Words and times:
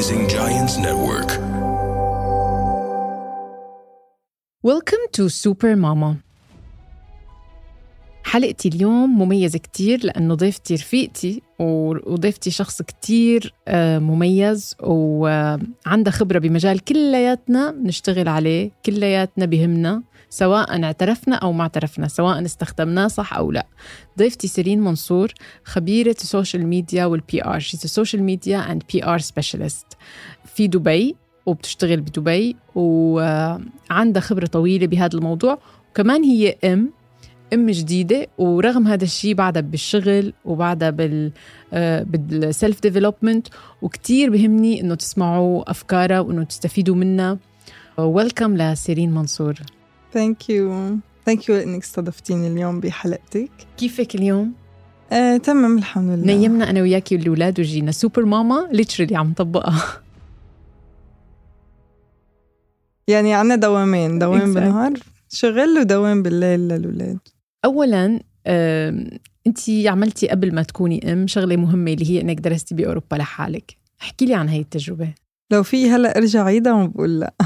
Rising 0.00 0.26
Giants 0.28 0.78
Network. 0.78 1.28
Welcome 4.62 5.04
to 5.12 5.28
Super 5.28 5.76
Mama 5.76 6.22
حلقتي 8.30 8.68
اليوم 8.68 9.18
مميزة 9.18 9.58
كتير 9.58 10.04
لأنه 10.04 10.34
ضيفتي 10.34 10.74
رفيقتي 10.74 11.42
وضيفتي 11.58 12.50
شخص 12.50 12.82
كتير 12.82 13.54
آه، 13.68 13.98
مميز 13.98 14.76
وعنده 14.82 16.10
خبرة 16.10 16.38
بمجال 16.38 16.84
كلياتنا 16.84 17.70
بنشتغل 17.70 18.28
عليه 18.28 18.70
كلياتنا 18.86 19.44
بهمنا 19.44 20.02
سواء 20.28 20.84
اعترفنا 20.84 21.36
أو 21.36 21.52
ما 21.52 21.62
اعترفنا 21.62 22.08
سواء 22.08 22.44
استخدمناه 22.44 23.06
صح 23.08 23.34
أو 23.34 23.52
لا. 23.52 23.66
ضيفتي 24.18 24.48
سيرين 24.48 24.80
منصور 24.80 25.32
خبيرة 25.64 26.16
ال 26.20 26.66
social 26.66 27.04
media 27.04 27.44
وال 27.44 27.58
PR 27.58 27.80
she's 27.80 28.22
social 28.22 28.58
media 28.72 28.82
and 28.92 29.04
PR 29.04 29.18
specialist 29.18 29.86
في 30.54 30.66
دبي 30.66 31.16
وبتشتغل 31.46 32.00
بدبي 32.00 32.56
وعندها 32.74 34.22
خبرة 34.22 34.46
طويلة 34.46 34.86
بهذا 34.86 35.18
الموضوع. 35.18 35.58
وكمان 35.90 36.24
هي 36.24 36.56
أم 36.64 36.99
أم 37.52 37.70
جديدة 37.70 38.26
ورغم 38.38 38.86
هذا 38.86 39.04
الشيء 39.04 39.34
بعدها 39.34 39.62
بالشغل 39.62 40.32
وبعدها 40.44 40.90
بال 40.90 41.32
بال 41.72 42.09
self 42.09 42.82
development 42.82 43.48
وكثير 43.82 44.30
بهمني 44.30 44.80
إنه 44.80 44.94
تسمعوا 44.94 45.70
أفكارها 45.70 46.20
وإنه 46.20 46.42
تستفيدوا 46.44 46.94
منها. 46.94 47.38
welcome 47.98 48.56
لسيرين 48.56 49.12
منصور. 49.12 49.54
thank 50.12 50.50
you 50.50 50.96
thank 51.26 51.48
you 51.48 51.56
إنك 51.56 51.82
استضفتيني 51.82 52.48
اليوم 52.48 52.80
بحلقتك. 52.80 53.50
كيفك 53.76 54.14
اليوم؟ 54.14 54.52
آه، 55.12 55.36
تمام 55.36 55.78
الحمد 55.78 56.18
لله. 56.18 56.34
نيمنا 56.34 56.70
أنا 56.70 56.82
وياكي 56.82 57.16
والأولاد 57.16 57.60
وجينا. 57.60 57.92
super 57.92 58.24
mama 58.24 58.68
literally 58.72 59.16
عم 59.16 59.32
طبقها. 59.32 59.82
يعني 63.08 63.34
عنا 63.34 63.56
دوامين. 63.56 64.18
دوام 64.18 64.40
exactly. 64.40 64.54
بالنهار 64.54 64.92
شغل 65.28 65.78
ودوام 65.78 66.22
بالليل 66.22 66.68
للولاد 66.68 67.18
اولا 67.64 68.20
انت 69.46 69.58
عملتي 69.86 70.28
قبل 70.28 70.54
ما 70.54 70.62
تكوني 70.62 71.12
أم 71.12 71.26
شغلة 71.26 71.56
مهمة 71.56 71.92
اللي 71.92 72.10
هي 72.10 72.20
إنك 72.20 72.40
درستي 72.40 72.74
بأوروبا 72.74 73.16
لحالك. 73.16 73.76
احكي 74.02 74.26
لي 74.26 74.34
عن 74.34 74.48
هي 74.48 74.60
التجربة. 74.60 75.14
لو 75.50 75.62
في 75.62 75.90
هلأ 75.90 76.18
أرجع 76.18 76.44
عيدها 76.44 76.72
ما 76.72 76.86
بقول 76.86 77.20
لا. 77.20 77.34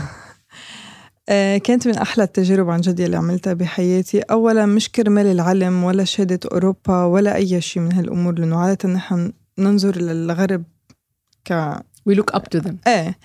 آه، 1.28 1.58
كانت 1.58 1.88
من 1.88 1.94
أحلى 1.94 2.24
التجارب 2.24 2.70
عن 2.70 2.80
جد 2.80 3.00
اللي 3.00 3.16
عملتها 3.16 3.52
بحياتي. 3.52 4.20
أولا 4.20 4.66
مش 4.66 4.88
كرمال 4.88 5.26
العلم 5.26 5.84
ولا 5.84 6.04
شهادة 6.04 6.40
أوروبا 6.52 7.04
ولا 7.04 7.34
أي 7.36 7.60
شيء 7.60 7.82
من 7.82 7.92
هالأمور 7.92 8.38
لأنه 8.38 8.56
عادة 8.58 8.88
نحن 8.88 9.32
ننظر 9.58 9.96
للغرب 9.96 10.64
ك 11.44 11.52
we 12.08 12.14
look 12.14 12.36
up 12.36 12.42
to 12.56 12.60
them. 12.60 12.74
إيه. 12.86 13.18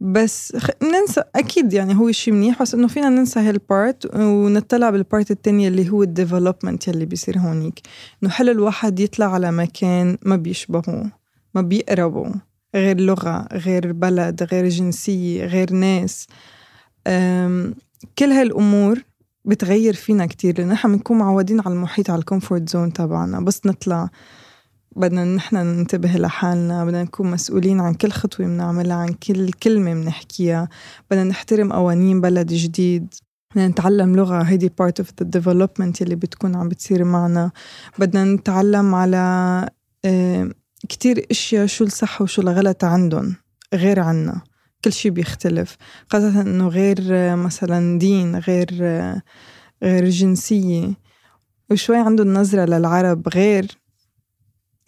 بس 0.00 0.56
ننسى 0.82 1.22
أكيد 1.34 1.72
يعني 1.72 1.96
هو 1.96 2.12
شيء 2.12 2.34
منيح 2.34 2.62
بس 2.62 2.74
إنه 2.74 2.88
فينا 2.88 3.08
ننسى 3.08 3.40
هال 3.40 3.65
part 3.65 4.14
ونطلع 4.16 4.90
بال 4.90 5.03
part 5.03 5.30
الثانية 5.30 5.68
اللي 5.68 5.90
هو 5.90 6.02
ال 6.02 6.09
development 6.09 6.88
يلي 6.88 7.04
بيصير 7.04 7.38
هونيك. 7.38 7.80
إنه 8.22 8.30
حلو 8.30 8.52
الواحد 8.52 9.00
يطلع 9.00 9.34
على 9.34 9.52
مكان 9.52 10.18
ما 10.22 10.36
بيشبهه 10.36 11.10
ما 11.54 11.62
بيقربوا 11.62 12.26
غير 12.74 13.00
لغة 13.00 13.48
غير 13.52 13.92
بلد 13.92 14.42
غير 14.42 14.68
جنسية 14.68 15.44
غير 15.44 15.72
ناس؟ 15.72 16.26
كل 18.18 18.30
هالأمور 18.30 19.02
بتغير 19.44 19.94
فينا 19.94 20.26
كتير 20.26 20.58
لأن 20.58 20.68
نحن 20.68 20.92
بنكون 20.92 21.18
معودين 21.18 21.60
على 21.60 21.74
المحيط 21.74 22.10
على 22.10 22.18
ال 22.18 22.24
comfort 22.24 22.68
zone 22.68 22.92
تبعنا. 22.92 23.40
بس 23.40 23.66
نطلع 23.66 24.10
بدنا 24.98 25.24
نحن 25.24 25.56
ننتبه 25.56 26.08
لحالنا 26.08 26.84
بدنا 26.84 27.02
نكون 27.02 27.30
مسؤولين 27.30 27.80
عن 27.80 27.94
كل 27.94 28.10
خطوة 28.10 28.46
بنعملها 28.46 28.96
عن 28.96 29.08
كل 29.08 29.50
كلمة 29.50 29.94
بنحكيها. 29.94 30.68
بدنا 31.10 31.24
نحترم 31.24 31.72
قوانين 31.72 32.20
بلد 32.20 32.52
جديد. 32.52 33.14
بدنا 33.50 33.68
نتعلم 33.68 34.16
لغة 34.16 34.42
هيدي 34.42 34.72
part 34.82 35.02
of 35.02 35.06
the 35.06 35.40
development 35.40 36.00
يلي 36.00 36.14
بتكون 36.14 36.56
عم 36.56 36.68
بتصير 36.68 37.04
معنا. 37.04 37.50
بدنا 37.98 38.24
نتعلم 38.24 38.94
على 38.94 39.68
كتير 40.88 41.26
أشياء 41.30 41.66
شو 41.66 41.84
الصح 41.84 42.22
وشو 42.22 42.42
الغلط 42.42 42.84
عندهم 42.84 43.36
غير 43.74 44.00
عنا. 44.00 44.40
كل 44.84 44.92
شيء 44.92 45.12
بيختلف. 45.12 45.76
خاصة 46.08 46.40
إنه 46.40 46.68
غير 46.68 46.96
مثلا 47.36 47.98
دين 47.98 48.36
غير 48.36 48.70
غير 49.82 50.08
جنسية. 50.08 50.94
وشوي 51.70 51.96
عندهم 51.96 52.34
نظرة 52.34 52.64
للعرب 52.64 53.28
غير 53.28 53.77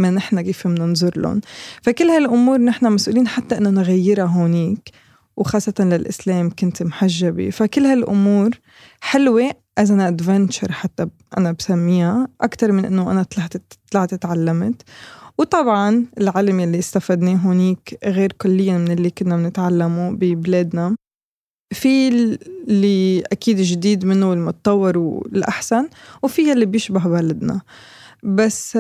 ما 0.00 0.10
نحن 0.10 0.40
كيف 0.40 0.66
بننظر 0.66 1.20
لهم. 1.20 1.40
فكل 1.82 2.04
هالأمور 2.04 2.58
نحن 2.58 2.92
مسؤولين 2.92 3.28
حتى 3.28 3.58
إنه 3.58 3.70
نغيرها 3.70 4.24
هونيك 4.24 4.90
وخاصة 5.36 5.74
للإسلام 5.80 6.50
كنت 6.50 6.82
محجبة. 6.82 7.50
فكل 7.50 7.84
هالأمور 7.86 8.50
حلوة 9.00 9.50
as 9.80 9.88
an 9.88 10.00
adventure 10.12 10.70
حتى 10.70 11.06
أنا 11.38 11.52
بسميها 11.52 12.28
أكتر 12.40 12.72
من 12.72 12.84
إنه 12.84 13.10
أنا 13.10 13.22
طلعت 13.22 13.52
طلعت 13.90 14.14
تعلمت. 14.14 14.82
وطبعا 15.38 16.06
العلم 16.18 16.60
اللي 16.60 16.78
استفدناه 16.78 17.34
هونيك 17.34 17.98
غير 18.04 18.32
كليا 18.32 18.78
من 18.78 18.90
اللي 18.90 19.10
كنا 19.10 19.36
بنتعلمه 19.36 20.10
ببلادنا. 20.10 20.96
في 21.72 22.08
اللي 22.08 23.20
أكيد 23.32 23.56
جديد 23.56 24.04
منه 24.04 24.30
والمتطور 24.30 24.98
والأحسن 24.98 25.88
وفي 26.22 26.52
اللي 26.52 26.66
بيشبه 26.66 27.08
بلدنا. 27.08 27.60
بس 28.22 28.76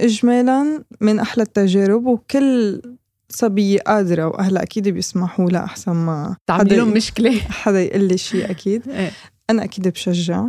إجمالا 0.00 0.84
من 1.00 1.18
أحلى 1.18 1.42
التجارب 1.42 2.06
وكل 2.06 2.82
صبية 3.28 3.78
قادرة 3.78 4.26
وأهلا 4.26 4.62
أكيد 4.62 4.88
بيسمحوا 4.88 5.50
لها 5.50 5.64
أحسن 5.64 5.92
ما 5.92 6.36
حدا 6.50 6.76
لهم 6.76 6.92
مشكلة. 6.92 7.40
حدا 7.62 7.82
يقول 7.82 8.08
لي 8.08 8.18
شيء 8.18 8.50
أكيد. 8.50 8.88
إيه. 8.88 9.10
أنا 9.50 9.64
أكيد 9.64 9.88
بشجع 9.88 10.44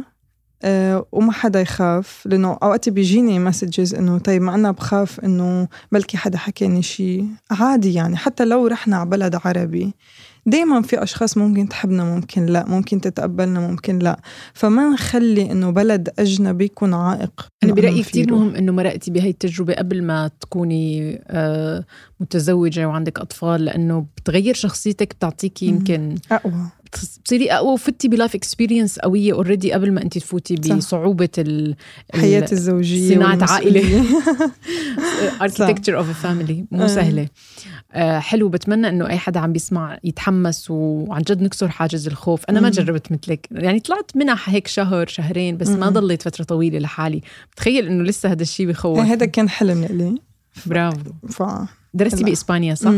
أه 0.63 1.05
وما 1.11 1.31
حدا 1.31 1.61
يخاف 1.61 2.21
لأنه 2.25 2.57
أوقات 2.63 2.89
بيجيني 2.89 3.39
مسجز 3.39 3.95
إنه 3.95 4.17
طيب 4.17 4.41
ما 4.41 4.55
أنا 4.55 4.71
بخاف 4.71 5.19
إنه 5.19 5.67
بلكي 5.91 6.17
حدا 6.17 6.37
حكاني 6.37 6.81
شيء 6.81 7.27
عادي 7.51 7.93
يعني 7.93 8.17
حتى 8.17 8.45
لو 8.45 8.67
رحنا 8.67 8.97
على 8.97 9.09
بلد 9.09 9.35
عربي 9.45 9.93
دايما 10.45 10.81
في 10.81 11.03
أشخاص 11.03 11.37
ممكن 11.37 11.69
تحبنا 11.69 12.03
ممكن 12.03 12.45
لا 12.45 12.65
ممكن 12.67 13.01
تتقبلنا 13.01 13.59
ممكن 13.59 13.99
لا. 13.99 14.19
فما 14.53 14.89
نخلي 14.89 15.51
إنه 15.51 15.69
بلد 15.69 16.09
أجنبي 16.19 16.65
يكون 16.65 16.93
عائق 16.93 17.47
أنا 17.63 17.73
برأيي 17.73 18.03
كثير 18.03 18.33
مهم 18.33 18.55
إنه 18.55 18.71
مرقتي 18.71 19.11
بهي 19.11 19.29
التجربة 19.29 19.73
قبل 19.73 20.03
ما 20.03 20.31
تكوني 20.39 21.19
آه، 21.27 21.85
متزوجة 22.19 22.87
وعندك 22.87 23.19
أطفال 23.19 23.65
لأنه 23.65 24.05
بتغير 24.17 24.53
شخصيتك 24.53 25.13
بتعطيكي 25.13 25.65
يمكن 25.65 26.15
أقوى. 26.31 26.53
بتصيري 26.97 27.51
اقوى 27.51 27.73
وفتي 27.73 28.07
ب 28.07 28.13
life 28.13 28.35
experience 28.35 28.99
قوية 28.99 29.33
already 29.33 29.73
قبل 29.73 29.91
ما 29.91 30.01
انت 30.01 30.17
تفوتي 30.17 30.55
بصعوبة 30.55 31.29
الحياة 31.37 32.47
الزوجية 32.51 33.15
صناعة 33.15 33.39
عائلة. 33.41 34.05
architecture 35.41 35.97
of 35.97 36.21
family 36.21 36.65
مو 36.71 36.83
آه. 36.83 36.87
سهلة. 36.87 37.27
آه 37.93 38.19
حلو. 38.19 38.49
بتمنى 38.49 38.89
إنه 38.89 39.09
أي 39.09 39.17
حدا 39.17 39.39
عم 39.39 39.53
بيسمع 39.53 39.97
يتحمس 40.03 40.71
وعن 40.71 41.21
جد 41.21 41.41
نكسر 41.41 41.69
حاجز 41.69 42.07
الخوف. 42.07 42.45
أنا 42.49 42.59
ما 42.59 42.69
جربت 42.69 43.11
مثلك. 43.11 43.47
يعني 43.51 43.79
طلعت 43.79 44.11
منح 44.15 44.49
هيك 44.49 44.67
شهر 44.67 45.07
شهرين 45.07 45.57
بس 45.57 45.69
ما 45.69 45.89
ضليت 45.89 46.21
فترة 46.21 46.43
طويلة 46.43 46.79
لحالي. 46.79 47.21
بتخيل 47.51 47.87
إنه 47.87 48.03
لسه 48.03 48.31
هذا 48.31 48.41
الشيء 48.41 48.67
بخوف. 48.67 48.99
هذا 48.99 49.25
كان 49.25 49.49
حلم 49.49 49.85
لي. 49.89 50.15
برافو. 50.65 51.11
ف... 51.29 51.43
درستي 51.93 52.23
بإسبانيا 52.23 52.75
صح؟ 52.75 52.91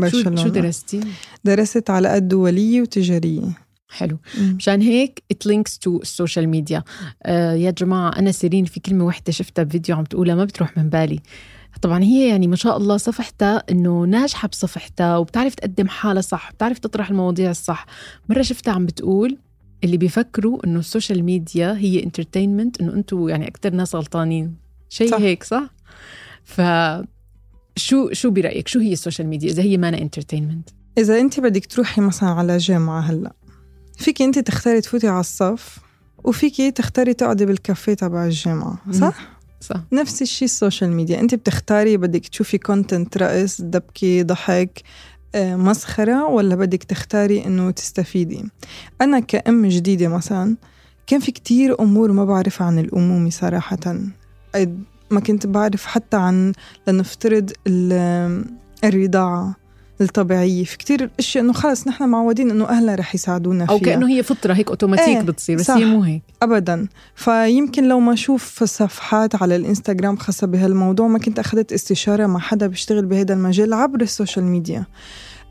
برشلونة 0.00 0.42
شو 0.42 0.48
درستي؟ 0.48 1.00
درست 1.44 1.90
علاقات 1.90 2.22
دولية 2.22 2.82
وتجارية 2.82 3.42
حلو. 3.88 4.18
مشان 4.40 4.82
هيك 4.82 5.22
it 5.30 5.46
links 5.46 5.78
to 5.78 6.00
ال 6.02 6.09
social 6.09 6.48
media 6.48 6.82
يا 7.26 7.70
جماعة 7.70 8.18
أنا 8.18 8.32
سيرين 8.32 8.64
في 8.64 8.80
كلمة 8.80 9.04
وحدة 9.04 9.32
شفتها 9.32 9.62
بفيديو 9.62 9.96
عم 9.96 10.04
تقولها 10.04 10.34
ما 10.34 10.44
بتروح 10.44 10.78
من 10.78 10.88
بالي. 10.88 11.20
طبعا 11.82 12.02
هي 12.02 12.28
يعني 12.28 12.46
ما 12.46 12.56
شاء 12.56 12.76
الله 12.76 12.96
صفحتها 12.96 13.62
إنه 13.70 14.04
ناجحة 14.04 14.48
بصفحتها 14.48 15.16
وبتعرف 15.16 15.54
تقدم 15.54 15.88
حالها 15.88 16.22
صح 16.22 16.52
بتعرف 16.52 16.78
تطرح 16.78 17.10
المواضيع 17.10 17.50
الصح. 17.50 17.86
مرة 18.28 18.42
شفتها 18.42 18.74
عم 18.74 18.86
بتقول 18.86 19.38
اللي 19.84 19.96
بيفكروا 19.96 20.66
إنه 20.66 20.78
ال 20.78 20.85
social 20.85 21.24
media 21.24 21.76
هي 21.78 22.02
entertainment 22.04 22.80
إنه 22.80 22.92
أنتم 22.92 23.28
يعني 23.28 23.48
أكثر 23.48 23.70
ناس 23.70 23.94
غلطانين. 23.94 24.54
شيء 24.88 25.18
هيك 25.18 25.44
صح؟ 25.44 25.70
ف 26.44 26.60
شو 27.80 28.12
شو 28.12 28.30
برأيك؟ 28.30 28.68
شو 28.68 28.78
هي 28.80 28.92
ال 28.92 28.97
social 28.97 29.28
media؟ 29.28 29.50
إذا 29.50 29.62
هي 29.62 29.76
مانا 29.76 29.98
entertainment 29.98 30.68
إذا 30.98 31.20
أنت 31.20 31.40
بدك 31.40 31.66
تروحي 31.66 32.00
مثلا 32.00 32.28
على 32.28 32.56
جامعة 32.56 33.00
هلأ 33.00 33.32
فيك 33.96 34.22
أنت 34.22 34.38
تختاري 34.38 34.80
تفوتي 34.80 35.08
على 35.08 35.20
الصف 35.20 35.78
وفيكي 36.24 36.70
تختاري 36.70 37.14
تقعدي 37.14 37.46
بالكافيه 37.46 37.94
تبع 37.94 38.24
الجامعة 38.24 38.78
صح؟ 38.92 39.40
صح. 39.60 39.80
نفس 39.92 40.22
الشيء 40.22 40.48
ال 40.48 40.54
social 40.54 40.92
media. 40.92 41.20
أنت 41.20 41.34
بتختاري 41.34 41.96
بدك 41.96 42.28
تشوفي 42.28 42.58
content 42.58 43.16
رقص 43.18 43.60
دبكي 43.60 44.22
ضحك 44.22 44.82
آه، 45.34 45.56
مسخرة 45.56 46.26
ولا 46.26 46.54
بدك 46.54 46.84
تختاري 46.84 47.46
إنه 47.46 47.70
تستفيدي؟ 47.70 48.44
أنا 49.00 49.20
كأم 49.20 49.66
جديدة 49.66 50.08
مثلا 50.08 50.56
كان 51.06 51.20
في 51.20 51.32
كتير 51.32 51.80
أمور 51.80 52.12
ما 52.12 52.24
بعرفها 52.24 52.66
عن 52.66 52.78
الأمومة 52.78 53.30
صراحة. 53.30 54.10
ما 55.10 55.20
كنت 55.20 55.46
بعرف 55.46 55.86
حتى 55.86 56.16
عن 56.16 56.52
لنفترض 56.88 57.50
الرضاعة 58.84 59.56
الطبيعية. 60.00 60.64
في 60.64 60.78
كتير 60.78 61.10
أشياء 61.18 61.44
إنه 61.44 61.52
خلص 61.52 61.88
نحن 61.88 62.08
معودين 62.08 62.50
إنه 62.50 62.64
اهلنا 62.64 62.94
رح 62.94 63.14
يساعدونا 63.14 63.66
فيها. 63.66 63.74
أو 63.74 63.80
كأنه 63.80 64.08
هي 64.08 64.22
فطرة 64.22 64.54
هيك 64.54 64.68
اوتوماتيك 64.68 65.08
إيه، 65.08 65.20
بتصير 65.20 65.56
بس. 65.58 65.70
هي 65.70 65.84
مو 65.84 66.02
هيك. 66.02 66.22
ابدا. 66.42 66.88
فيمكن 67.14 67.88
لو 67.88 68.00
ما 68.00 68.12
أشوف 68.12 68.64
صفحات 68.64 69.42
على 69.42 69.56
الإنستغرام 69.56 70.16
خاصة 70.16 70.46
بهالموضوع 70.46 71.08
ما 71.08 71.18
كنت 71.18 71.38
أخذت 71.38 71.72
استشارة 71.72 72.26
مع 72.26 72.40
حدا 72.40 72.66
بيشتغل 72.66 73.06
بهذا 73.06 73.34
المجال 73.34 73.72
عبر 73.72 74.00
ال 74.00 74.06
social 74.06 74.44
media. 74.44 74.84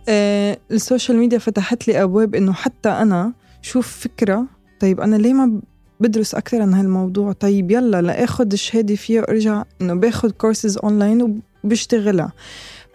آه 0.10 0.58
ال 0.72 0.78
social 0.78 1.18
media 1.18 1.38
فتحت 1.38 1.88
لي 1.88 2.04
أبواب 2.04 2.36
إنه 2.36 2.54
حتى 2.54 2.90
أنا 2.90 3.34
شوف 3.62 3.88
فكرة 3.88 4.46
طيب 4.80 5.02
أنا 5.02 5.16
ليه 5.16 5.34
ما 5.34 5.62
بدرس 6.00 6.36
أكثر 6.36 6.62
عن 6.62 6.74
هالموضوع. 6.74 7.31
طيب 7.31 7.72
يلا 7.72 8.01
لآخذ 8.01 8.51
الشهادة 8.51 8.96
فيها 8.96 9.22
وأرجع 9.22 9.63
إنه 9.81 9.94
باخذ 9.94 10.31
courses 10.31 10.78
online 10.78 11.42
وبشتغلها. 11.63 12.31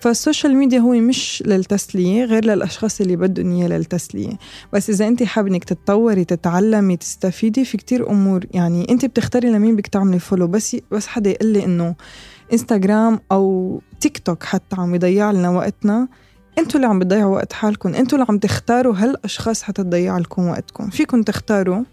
فال 0.01 0.15
social 0.15 0.57
media 0.57 0.79
هو 0.79 0.93
مش 0.93 1.43
للتسلية 1.47 2.25
غير 2.25 2.45
للأشخاص 2.45 3.01
اللي 3.01 3.17
بدهم 3.17 3.57
إياه 3.57 3.69
للتسلية. 3.69 4.33
بس 4.73 4.91
إذا 4.91 5.09
أنت 5.09 5.23
حابة 5.23 5.49
إنك 5.49 5.65
تتطوري 5.65 6.25
تتعلمي 6.25 6.97
تستفيدي 6.97 7.65
في 7.65 7.77
كتير 7.77 8.11
أمور. 8.11 8.45
يعني 8.51 8.87
أنت 8.91 9.05
بتختاري 9.05 9.51
لمين 9.51 9.77
بدك 9.77 9.87
تعملي 9.87 10.19
follow 10.19 10.47
بس 10.47 10.77
بس 10.91 11.07
حدا 11.07 11.31
يقول 11.31 11.53
لي 11.53 11.65
إنه 11.65 11.95
انستغرام 12.53 13.21
أو 13.33 13.81
تيك 14.01 14.19
توك 14.19 14.43
حتى 14.43 14.77
عم 14.77 14.95
يضيع 14.95 15.31
لنا 15.31 15.51
وقتنا. 15.51 16.09
أنتوا 16.59 16.77
اللي 16.77 16.87
عم 16.87 16.99
بتضيعوا 16.99 17.35
وقت 17.35 17.53
حالكم. 17.53 17.95
أنتوا 17.95 18.19
اللي 18.19 18.27
عم 18.29 18.39
تختاروا 18.39 18.95
هالأشخاص 18.97 19.63
حتى 19.63 19.83
تضيع 19.83 20.19
لكم 20.19 20.49
وقتكم. 20.49 20.91
فيكم 20.91 21.23
تختاروا 21.23 21.85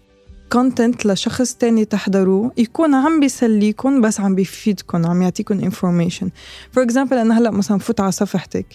content 0.52 1.06
لشخص 1.06 1.54
تاني 1.54 1.84
تحضروه 1.84 2.52
يكون 2.56 2.94
عم 2.94 3.20
بيسليكم 3.20 4.00
بس 4.00 4.20
عم 4.20 4.34
بيفيدكم 4.34 5.06
عم 5.06 5.22
يعطيكم 5.22 5.60
information 5.60 6.30
for 6.72 6.82
example 6.82 7.18
أنا 7.18 7.38
هلأ 7.38 7.50
مثلا 7.50 7.76
بفوت 7.76 8.00
على 8.00 8.12
صفحتك. 8.12 8.66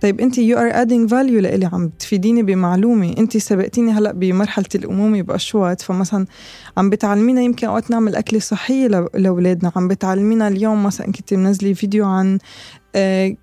طيب 0.00 0.20
أنت 0.20 0.38
you 0.38 0.58
are 0.58 0.70
adding 0.82 1.10
value 1.10 1.40
لإلي 1.40 1.66
عم 1.66 1.88
تفيديني 1.98 2.42
بمعلومة. 2.42 3.14
أنت 3.18 3.36
سبقتيني 3.36 3.92
هلأ 3.92 4.12
بمرحلة 4.12 4.66
الأمومة 4.74 5.22
بأشواط. 5.22 5.80
فمثلا 5.80 6.26
عم 6.76 6.90
بتعلمينا 6.90 7.40
يمكن 7.40 7.66
أوقات 7.66 7.90
نعمل 7.90 8.16
أكلة 8.16 8.40
صحية 8.40 8.86
لأولادنا. 9.14 9.72
عم 9.76 9.88
بتعلمينا 9.88 10.48
اليوم 10.48 10.82
مثلا 10.82 11.06
كنت 11.06 11.34
منزلي 11.34 11.74
فيديو 11.74 12.06
عن 12.06 12.38
آه 12.94 13.36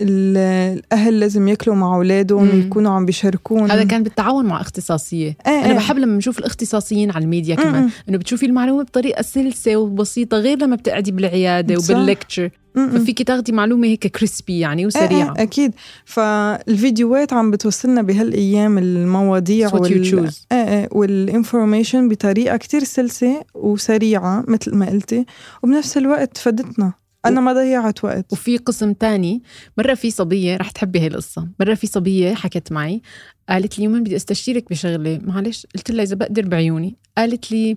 الأهل 0.00 1.20
لازم 1.20 1.48
ياكلوا 1.48 1.76
مع 1.76 1.94
أولادهم 1.96 2.50
ويكونوا 2.50 2.92
عم 2.92 3.06
بيشاركون 3.06 3.70
هذا 3.70 3.84
كان 3.84 4.02
بالتعاون 4.02 4.44
مع 4.44 4.60
اختصاصية. 4.60 5.36
إيه 5.46 5.52
أنا 5.52 5.66
إيه. 5.66 5.76
بحب 5.76 5.98
لما 5.98 6.14
بنشوف 6.14 6.38
الاختصاصيين 6.38 7.10
على 7.10 7.24
الميديا 7.24 7.54
كمان 7.54 7.90
إنه 8.08 8.18
بتشوفي 8.18 8.46
المعلومة 8.46 8.82
بطريقة 8.82 9.22
سلسة 9.22 9.76
وبسيطة 9.76 10.36
غير 10.36 10.58
لما 10.58 10.76
بتقعدي 10.76 11.12
بالعيادة. 11.12 11.78
وبال 11.78 12.00
lecture 12.00 12.50
ففيكي 12.76 13.24
تاخدي 13.24 13.52
معلومة 13.52 13.86
هيك 13.86 14.06
crispy 14.06 14.58
يعني 14.58 14.86
وسريعة. 14.86 15.34
إيه 15.36 15.42
أكيد. 15.42 15.74
فالفيديوهات 16.04 17.32
عم 17.32 17.50
بتوصلنا 17.50 18.02
بهالأيام 18.02 18.78
المواضيع 18.78 19.74
وال 19.74 20.30
إيه 20.52 20.68
إيه 20.68 20.88
وال 20.92 21.10
information 21.10 22.08
بطريقة 22.08 22.56
كتير 22.56 22.84
سلسة 22.84 23.42
وسريعة 23.54 24.44
مثل 24.48 24.74
ما 24.74 24.90
قلتي 24.90 25.24
وبنفس 25.62 25.96
الوقت 25.96 26.38
فادتنا 26.38 26.92
أنا 27.28 27.40
ما 27.40 27.52
ضيعت 27.52 28.04
وقت. 28.04 28.32
وفي 28.32 28.56
قسم 28.56 28.92
تاني 28.92 29.42
مرة 29.78 29.94
في 29.94 30.10
صبية 30.10 30.56
رح 30.56 30.70
تحبي 30.70 31.00
هاي 31.00 31.06
القصة. 31.06 31.48
مرة 31.60 31.74
في 31.74 31.86
صبية 31.86 32.34
حكت 32.34 32.72
معي 32.72 33.02
قالت 33.48 33.78
لي 33.78 33.84
يومين 33.84 34.02
بدي 34.02 34.16
أستشيرك 34.16 34.70
بشغلة. 34.70 35.20
معلش 35.22 35.66
قلت 35.74 35.90
لها 35.90 36.02
إذا 36.02 36.14
بقدر 36.14 36.48
بعيوني. 36.48 36.96
قالت 37.18 37.52
لي 37.52 37.76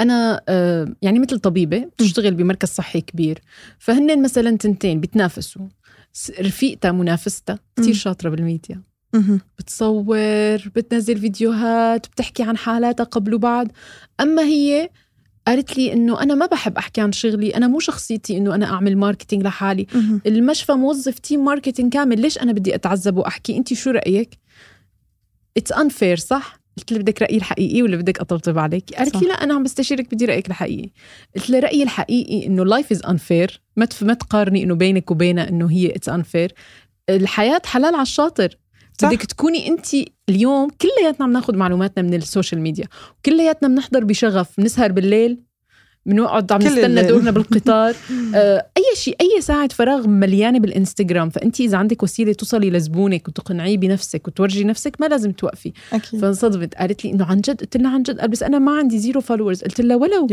أنا 0.00 0.40
آه 0.48 0.94
يعني 1.02 1.18
مثل 1.18 1.38
طبيبة 1.38 1.78
بتشتغل 1.78 2.34
بمركز 2.34 2.68
صحي 2.68 3.00
كبير 3.00 3.42
فهن 3.78 4.22
مثلا 4.22 4.56
تنتين 4.56 5.00
بتنافسوا. 5.00 5.66
رفيقتها 6.40 6.92
منافستها 6.92 7.58
كتير 7.76 7.94
شاطرة 7.94 8.30
بالميديا. 8.30 8.82
بتصور 9.58 10.68
بتنزل 10.74 11.18
فيديوهات 11.18 12.06
بتحكي 12.06 12.42
عن 12.42 12.56
حالاتها 12.56 13.04
قبل 13.04 13.34
وبعد. 13.34 13.72
أما 14.20 14.42
هي 14.42 14.90
قالت 15.46 15.78
لي 15.78 15.92
إنه 15.92 16.22
أنا 16.22 16.34
ما 16.34 16.46
بحب 16.46 16.76
أحكي 16.76 17.00
عن 17.00 17.12
شغلي 17.12 17.56
أنا 17.56 17.66
مو 17.66 17.80
شخصيتي 17.80 18.36
إنه 18.36 18.54
أنا 18.54 18.66
أعمل 18.66 18.96
marketing 18.96 19.42
لحالي. 19.42 19.86
المشفى 20.26 20.72
موظف 20.72 21.18
team 21.18 21.44
marketing 21.44 21.92
كامل 21.92 22.20
ليش 22.20 22.38
أنا 22.38 22.52
بدي 22.52 22.74
أتعذب 22.74 23.16
وأحكي؟ 23.16 23.56
انت 23.56 23.74
شو 23.74 23.90
رأيك؟ 23.90 24.38
it's 25.56 25.72
unfair 25.72 26.16
صح؟ 26.16 26.60
قلت 26.78 26.92
لها 26.92 27.00
بدك 27.00 27.22
رأيي 27.22 27.36
الحقيقي 27.36 27.82
ولا 27.82 27.96
بدك 27.96 28.20
أطبطب 28.20 28.58
عليك؟ 28.58 28.94
قالت 28.94 29.16
لي 29.16 29.28
لا 29.28 29.34
أنا 29.34 29.54
عم 29.54 29.62
بستشيرك 29.62 30.14
بدي 30.14 30.24
رأيك 30.24 30.48
الحقيقي. 30.48 30.90
قلت 31.36 31.50
لها 31.50 31.60
رأيي 31.60 31.82
الحقيقي 31.82 32.46
إنه 32.46 32.64
life 32.64 32.92
is 32.92 33.02
unfair 33.02 33.60
ما 33.76 33.88
ما 34.02 34.14
تقارني 34.14 34.62
إنه 34.62 34.74
بينك 34.74 35.10
وبينها 35.10 35.48
إنه 35.48 35.70
هي 35.70 35.96
it's 35.96 36.08
unfair 36.08 36.52
الحياة 37.10 37.62
حلال 37.66 37.94
على 37.94 38.02
الشاطر. 38.02 38.56
بدك 39.02 39.22
تكوني 39.22 39.68
انت 39.68 39.86
اليوم 40.28 40.68
كلياتنا 40.70 41.26
عم 41.26 41.32
ناخذ 41.32 41.56
معلوماتنا 41.56 42.02
من 42.02 42.14
ال 42.14 42.21
social 42.21 42.60
media. 42.60 42.86
كلياتنا 43.26 43.68
بنحضر 43.68 44.04
بشغف 44.04 44.48
بنسهر 44.58 44.92
بالليل 44.92 45.38
بنقعد 46.06 46.52
عم 46.52 46.62
نستنى 46.62 47.02
دورنا 47.02 47.30
بالقطار. 47.30 47.94
آه 48.34 48.66
أي 48.76 48.82
شيء 48.96 49.16
أي 49.20 49.40
ساعة 49.40 49.68
فراغ 49.68 50.06
مليانة 50.06 50.58
بالإنستغرام. 50.58 51.30
فانت 51.30 51.60
إذا 51.60 51.78
عندك 51.78 52.02
وسيلة 52.02 52.32
توصلي 52.32 52.70
لزبونك 52.70 53.28
وتقنعيه 53.28 53.78
بنفسك 53.78 54.28
وتورجي 54.28 54.64
نفسك 54.64 54.96
ما 55.00 55.06
لازم 55.06 55.32
توقفي. 55.32 55.72
أكيد. 55.92 56.20
فانصدمت. 56.20 56.74
قالت 56.74 57.04
لي 57.04 57.10
إنه 57.10 57.24
عن 57.24 57.40
جد 57.40 57.60
قلت 57.60 57.76
لها 57.76 57.90
عن 57.90 58.02
جد 58.02 58.30
بس 58.30 58.42
أنا 58.42 58.58
ما 58.58 58.78
عندي 58.78 58.98
zero 58.98 59.20
followers 59.20 59.62
قلت 59.62 59.80
لها 59.80 59.96
ولو. 59.96 60.26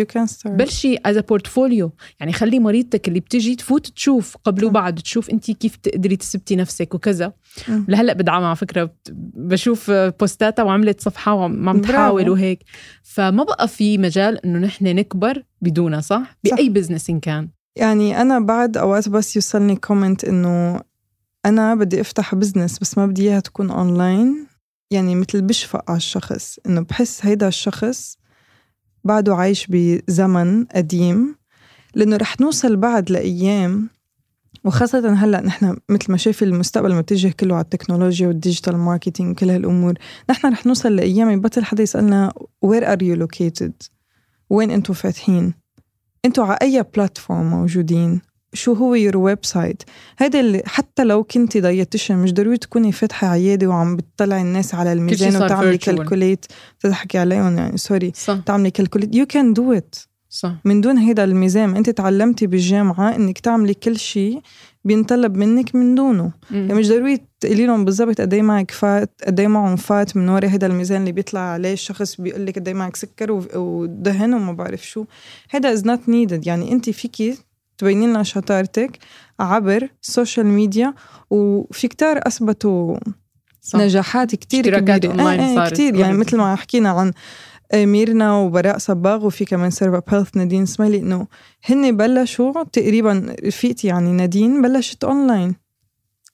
بلشي 0.46 0.98
as 1.06 1.18
portfolio 1.18 1.92
يعني 2.20 2.34
خلي 2.34 2.60
مريضتك 2.60 3.08
اللي 3.08 3.20
بتجي 3.20 3.56
تفوت 3.56 3.88
تشوف 3.88 4.38
قبل 4.44 4.66
وبعد 4.66 4.96
تشوف 4.96 5.30
انت 5.30 5.52
كيف 5.52 5.76
تقدري 5.76 6.16
تثبتي 6.16 6.56
نفسك 6.56 6.96
وكذا. 6.96 7.34
لهلا 7.68 8.14
بدعمها 8.14 8.48
على 8.48 8.56
فكرة. 8.56 8.94
بشوف 9.36 9.92
بوستاتها 9.92 10.64
وعملت 10.64 11.02
صفحة 11.02 11.34
وعم 11.34 11.82
تحاول 11.82 12.30
وهيك. 12.30 12.64
فما 13.04 13.44
بقى 13.44 13.68
في 13.68 13.98
مجال 13.98 14.46
إنه 14.46 14.60
نحن 14.60 14.86
نكبر 14.86 15.44
بدونها 15.62 16.02
صح؟ 16.02 16.38
صح. 16.48 16.56
بأي 16.56 16.70
business 16.70 17.10
إن 17.10 17.20
كان. 17.20 17.50
يعني 17.76 18.22
أنا 18.22 18.40
بعد 18.40 18.78
أوقات 18.78 19.10
بس 19.10 19.36
يوصلني 19.36 19.76
comment 19.76 20.24
إنه 20.24 20.82
أنا 21.46 21.76
بدي 21.76 22.02
أفتح 22.02 22.36
business 22.36 22.80
بس 22.80 22.98
ما 22.98 23.06
بدي 23.06 23.22
إياها 23.22 23.40
تكون 23.40 23.72
اونلاين 23.72 24.48
يعني 24.92 25.16
مثل 25.16 25.42
بشفق 25.42 25.90
على 25.92 25.98
الشخص. 25.98 26.60
إنه 26.66 26.82
بحس 26.82 27.26
هيدا 27.26 27.48
الشخص 27.48 28.18
بعده 29.04 29.36
عايش 29.36 29.68
بزمن 29.70 30.66
قديم. 30.66 31.36
لأنه 31.96 32.18
رح 32.18 32.42
نوصل 32.42 32.76
بعد 32.76 33.12
لأيام 33.12 33.90
وخاصة 34.64 35.14
هلأ 35.14 35.42
نحن 35.42 35.78
مثل 35.90 36.12
ما 36.12 36.18
شايف 36.18 36.44
المستقبل 36.44 36.96
متجه 36.96 37.34
كله 37.40 37.56
على 37.56 37.64
التكنولوجيا 37.64 38.28
وال 38.28 38.39
digital 38.39 38.78
marketing 38.78 39.32
وكل 39.32 39.50
هالأمور، 39.50 39.94
نحن 40.30 40.52
رح 40.52 40.66
نوصل 40.66 40.96
لأيام 40.96 41.30
يبطل 41.30 41.64
حدا 41.64 41.84
يسألنا 41.84 42.34
where 42.62 42.92
are 42.92 43.04
you 43.04 43.16
located؟ 43.16 43.74
وين 44.50 44.72
أنتم 44.72 44.94
فاتحين؟ 44.94 45.54
أنتم 46.26 46.44
على 46.44 46.58
أي 46.62 46.84
platform 46.96 47.50
موجودين؟ 47.50 48.22
شو 48.54 48.74
هو 48.74 48.96
your 48.96 49.18
website؟ 49.18 49.84
هيدا 50.18 50.40
اللي 50.40 50.62
حتى 50.66 51.04
لو 51.04 51.24
كنتي 51.24 51.60
dietitian 51.60 52.18
مش 52.18 52.34
ضروري 52.34 52.58
تكوني 52.58 52.92
فاتحة 52.92 53.28
عيادة 53.28 53.68
وعم 53.68 53.96
بتطلعي 53.96 54.42
الناس 54.42 54.76
على 54.76 54.94
الميزان 54.94 55.44
وتعملي 55.44 55.78
calculate 55.78 56.46
تضحكي 56.80 57.18
عليهم 57.18 57.58
يعني 57.58 57.78
sorry 57.78 58.12
صح. 58.16 58.38
تعملي 58.46 58.72
calculate 58.72 59.16
you 59.16 59.26
can 59.26 59.54
do 59.54 59.74
it 59.74 59.96
صح. 60.34 60.56
من 60.66 60.82
دون 60.82 60.98
هيدا 60.98 61.24
الميزان 61.24 61.76
انت 61.76 61.90
تعلمتي 61.90 62.48
بالجامعة 62.48 63.16
إنك 63.16 63.40
تعملي 63.40 63.74
كل 63.74 63.98
شيء 64.00 64.42
بينطلب 64.84 65.38
منك 65.38 65.76
من 65.76 65.96
دونه. 65.96 66.32
يعني 66.52 66.74
مش 66.74 66.90
ضروري 66.90 67.22
تقولي 67.40 67.66
لهم 67.66 67.86
بالضبط 67.86 68.22
قد 68.22 68.34
إيه 68.34 68.42
معك 68.42 68.72
فات 68.72 69.22
قد 69.28 69.40
إيه 69.40 69.48
معهم 69.48 69.76
فات 69.76 70.18
من 70.18 70.30
ورا 70.30 70.48
هيدا 70.48 70.68
الميزان 70.68 71.02
اللي 71.02 71.12
بيطلع 71.12 71.40
عليه 71.40 71.74
الشخص 71.74 72.22
بيقول 72.22 72.46
لك 72.46 72.60
قد 72.60 72.68
إيه 72.68 72.76
معك 72.76 72.96
سكر 72.96 73.42
ودهن 73.56 74.34
وما 74.34 74.54
بعرف 74.54 74.88
شو. 74.88 75.06
هيدا 75.52 75.74
is 75.74 75.86
not 75.86 76.10
needed 76.10 76.48
يعني 76.48 76.72
انت 76.72 76.90
فيكي 76.90 77.38
تبيني 77.78 78.08
لنا 78.08 78.24
شطارتك 78.24 79.00
عبر 79.40 79.90
ال 80.04 80.10
social 80.10 80.46
media 80.46 80.94
وفي 81.30 81.88
كتار 81.88 82.20
أثبتوا 82.28 82.98
صح. 83.62 83.80
نجاحات 83.80 84.36
كتير 84.36 84.78
اونلاين 84.78 85.40
آه 85.40 85.66
آه 85.66 85.70
كتير. 85.70 85.96
يعني 85.96 86.18
مثل 86.18 86.38
ما 86.38 86.56
حكينا 86.56 86.90
عن 86.90 87.12
ميرنا 87.74 88.38
وبراء 88.38 88.78
صباغ 88.78 89.26
وفي 89.26 89.46
كمان 89.46 89.70
سيرفا 89.70 90.02
بيلث 90.12 90.38
نادين 90.38 90.66
سميلي 90.66 90.98
إنه 91.00 91.28
هن 91.66 91.98
بلشوا 91.98 92.64
تقريبا 92.64 93.36
رفيقتي 93.46 93.88
يعني 93.88 94.12
نادين 94.12 94.62
بلشت 94.62 95.04
اونلاين 95.04 95.56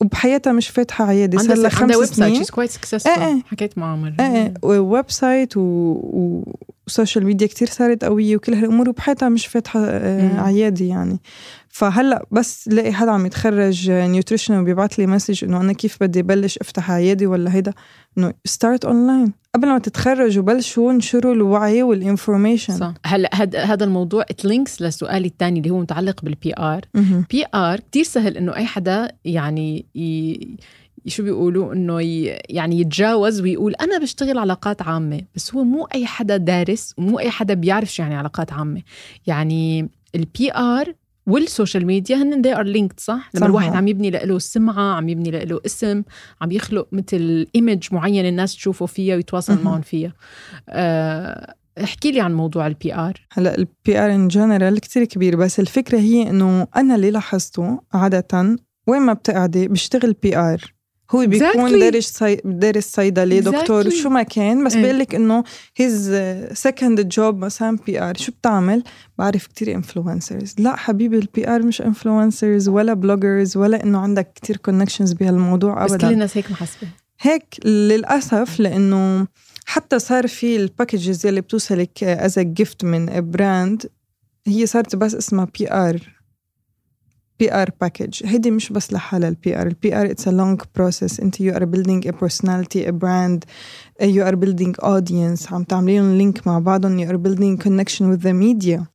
وبحياتها 0.02 0.54
مش 0.54 0.70
فاتحة 0.70 1.06
عيادة 1.06 1.38
صار 1.38 1.58
لها 1.58 1.70
خمس 1.70 1.96
ويب 1.96 2.06
سايت 2.06 2.14
سنين. 2.14 2.36
she's 2.36 2.50
quite 2.50 2.70
successful 2.70 3.14
إيه 3.14 3.28
إيه. 3.28 3.42
حكيت 3.46 3.78
معها 3.78 3.96
مرة. 3.96 4.16
إيه 4.20 4.54
website 4.64 5.12
و 5.12 5.54
social 5.58 7.26
media 7.26 7.48
كتير 7.48 7.68
صارت 7.68 8.06
قوية 8.06 8.36
وكل 8.36 8.54
هالأمور 8.54 8.90
وبحياتها 8.90 9.30
مش 9.30 9.48
فاتحة 9.48 9.80
آه،. 9.80 10.42
عيادة 10.42 10.86
يعني. 10.86 11.20
فهلأ 11.70 12.26
بس 12.32 12.68
لاقي 12.68 12.94
حدا 12.94 13.12
عم 13.12 13.26
يتخرج 13.26 13.92
nutrition 13.92 14.60
وبيبعت 14.60 15.00
لي 15.00 15.08
message 15.08 15.46
إنه 15.46 15.62
أنا 15.62 15.74
كيف 15.74 15.98
بدي 16.02 16.22
بلش 16.22 16.58
أفتح 16.58 16.92
عيادي 16.92 17.28
ولا 17.28 17.54
هيدا 17.54 17.74
إنه 18.18 18.34
start 18.46 18.86
online 18.86 19.34
قبل 19.56 19.68
ما 19.68 19.80
تتخرجوا 19.80 20.44
بلشوا 20.44 20.92
انشروا 20.92 21.34
الوعي 21.34 21.84
وال 21.84 21.98
information 21.98 22.78
صح. 22.78 22.94
هلأ 23.06 23.30
هذا 23.56 23.84
الموضوع 23.84 24.22
it 24.30 24.45
links 24.45 24.82
لسؤالي 24.82 25.28
الثاني 25.28 25.60
اللي 25.60 25.70
هو 25.70 25.80
متعلق 25.80 26.22
بال 26.24 26.54
PR 26.60 26.82
PR 27.30 27.80
كثير 27.92 28.04
سهل 28.04 28.38
إنه 28.38 28.56
أي 28.56 28.66
حدا 28.66 29.12
يعني 29.26 29.86
ي... 29.96 30.40
شو 31.08 31.24
بيقولوا؟ 31.24 31.74
إنه 31.74 32.02
يعني 32.50 32.80
يتجاوز 32.80 33.42
ويقول 33.42 33.74
أنا 33.74 34.00
بشتغل 34.00 34.38
علاقات 34.38 34.82
عامة 34.82 35.22
بس 35.36 35.56
هو 35.56 35.64
مو 35.64 35.88
أي 35.96 36.06
حدا 36.06 36.38
دارس 36.38 36.94
ومو 36.98 37.20
أي 37.20 37.30
حدا 37.30 37.54
بيعرف 37.54 37.94
شو 37.94 38.04
يعني 38.04 38.16
علاقات 38.16 38.54
عامة. 38.54 38.82
يعني 39.28 39.90
ال 40.16 40.54
PR 40.56 40.94
وال 41.28 41.42
social 41.42 41.86
media 41.86 42.16
هن 42.16 42.42
they 42.42 42.58
are 42.58 42.68
linked 42.78 43.00
صح؟ 43.00 43.30
لما 43.34 43.46
الواحد 43.46 43.76
عم 43.76 43.88
يبني 43.88 44.10
له 44.10 44.40
سمعة 44.40 44.96
عم 44.96 45.10
يبني 45.10 45.32
له 45.32 45.60
اسم 45.66 46.04
عم 46.42 46.52
يخلق 46.52 46.88
مثل 46.92 47.48
image 47.56 47.88
معين 47.92 48.26
الناس 48.26 48.56
تشوفه 48.56 48.86
فيها 48.86 49.16
ويتواصل 49.16 49.64
معهم 49.64 49.82
فيها. 49.82 50.14
أه 50.70 51.56
احكي 51.84 52.12
لي 52.12 52.22
عن 52.22 52.34
موضوع 52.34 52.68
ال 52.68 52.96
PR 52.96 53.28
هلأ 53.32 53.58
ال 53.58 54.00
PR 54.00 54.16
in 54.16 54.28
general 54.28 54.80
كثير 54.80 55.06
كبير 55.06 55.36
بس 55.36 55.60
الفكرة 55.60 55.98
هي 56.00 56.30
إنه 56.30 56.68
أنا 56.76 56.96
اللي 56.96 57.12
لاحظته 57.12 57.82
عادة 57.94 58.58
وين 58.88 59.02
ما 59.02 59.14
بتقعدي 59.14 59.68
بيشتغل 59.68 60.14
PR 60.14 60.74
هو 61.12 61.26
بيكون 61.26 61.70
exactly. 61.70 61.80
دارس 61.80 62.12
صي... 62.12 62.42
دارس 62.46 62.86
صيدلي 62.86 63.40
دكتور 63.40 63.90
شو 63.90 64.10
ما 64.10 64.24
كان 64.24 64.64
بس 64.64 64.76
بيقول 64.76 65.00
لك 65.00 65.16
إنه 65.16 65.44
his 65.78 66.16
second 66.54 67.08
job 67.08 67.38
مثلا 67.38 67.78
PR 67.86 68.18
شو 68.18 68.32
بتعمل؟ 68.32 68.84
بعرف 69.18 69.48
كتير 69.48 69.76
influencers 69.76 70.56
لا 70.60 70.76
حبيبي 70.76 71.18
ال 71.18 71.48
PR 71.48 71.64
مش 71.64 71.82
influencers 71.82 72.70
ولا 72.70 72.94
bloggers 72.94 73.58
ولا 73.58 73.84
إنه 73.84 74.00
عندك 74.00 74.34
كتير 74.34 74.58
connections 74.58 75.14
بهالموضوع 75.14 75.84
ابدا 75.84 75.96
بس 75.96 76.02
كل 76.02 76.14
الناس 76.14 76.38
هيك 76.38 76.52
محسبه 76.52 76.88
هيك 77.22 77.66
للأسف 77.66 78.60
لإنه 78.60 79.28
حتى 79.66 80.00
صار 80.00 80.28
في 80.28 80.56
ال 80.56 80.64
packages 80.64 81.26
يلي 81.26 81.42
بتوصلك 81.42 82.04
as 82.04 82.40
gift 82.40 82.84
من 82.84 83.32
brand 83.32 83.86
هي 84.48 84.66
صارت 84.66 84.96
بس 84.96 85.16
اسمها 85.16 85.48
PR 85.60 86.19
PR 87.40 87.70
package 87.82 88.26
هيدي 88.26 88.52
مش 88.52 88.70
بس 88.70 88.94
لحالها 88.94 89.30
ال 89.30 89.62
PR 89.62 89.68
ال 89.68 89.96
PR 89.96 90.12
it's 90.12 90.28
a 90.28 90.32
long 90.32 90.62
process 90.76 91.20
انت 91.20 91.42
you 91.42 91.56
are 91.56 91.66
building 91.66 92.08
a 92.08 92.12
personality 92.12 92.90
a 92.90 92.92
brand 92.92 93.44
you 94.02 94.28
are 94.28 94.36
building 94.36 94.76
audience 94.84 95.54
عم 95.54 95.64
تعملين 95.64 96.18
link 96.18 96.48
مع 96.48 96.60
بعضهم. 96.60 97.00
you 97.00 97.10
are 97.10 97.16
building 97.16 97.62
connection 97.62 98.06
with 98.06 98.18
the 98.18 98.32
media 98.32 98.86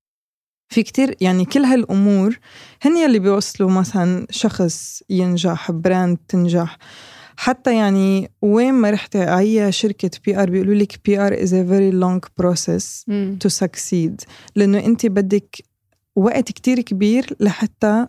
في 0.68 0.82
كتير 0.82 1.16
يعني 1.20 1.44
كل 1.44 1.64
هالأمور 1.64 2.38
هن 2.82 2.96
يلي 2.96 3.18
بيوصلوا 3.18 3.70
مثلا 3.70 4.26
شخص 4.30 5.02
ينجح 5.10 5.70
brand 5.70 6.18
تنجح. 6.28 6.78
حتى 7.36 7.76
يعني 7.76 8.30
وين 8.42 8.74
ما 8.74 8.90
رحتي 8.90 9.38
أي 9.38 9.72
شركة 9.72 10.10
PR 10.26 10.50
بيقولوا 10.50 10.74
لك 10.74 11.00
PR 11.04 11.42
is 11.42 11.54
a 11.54 11.64
very 11.66 11.90
long 11.90 12.24
process 12.38 13.04
to 13.40 13.48
succeed 13.48 14.20
لأنه 14.56 14.78
أنت 14.78 15.06
بدك 15.06 15.56
وقت 16.16 16.52
كتير 16.52 16.80
كبير 16.80 17.36
لحتى 17.40 18.06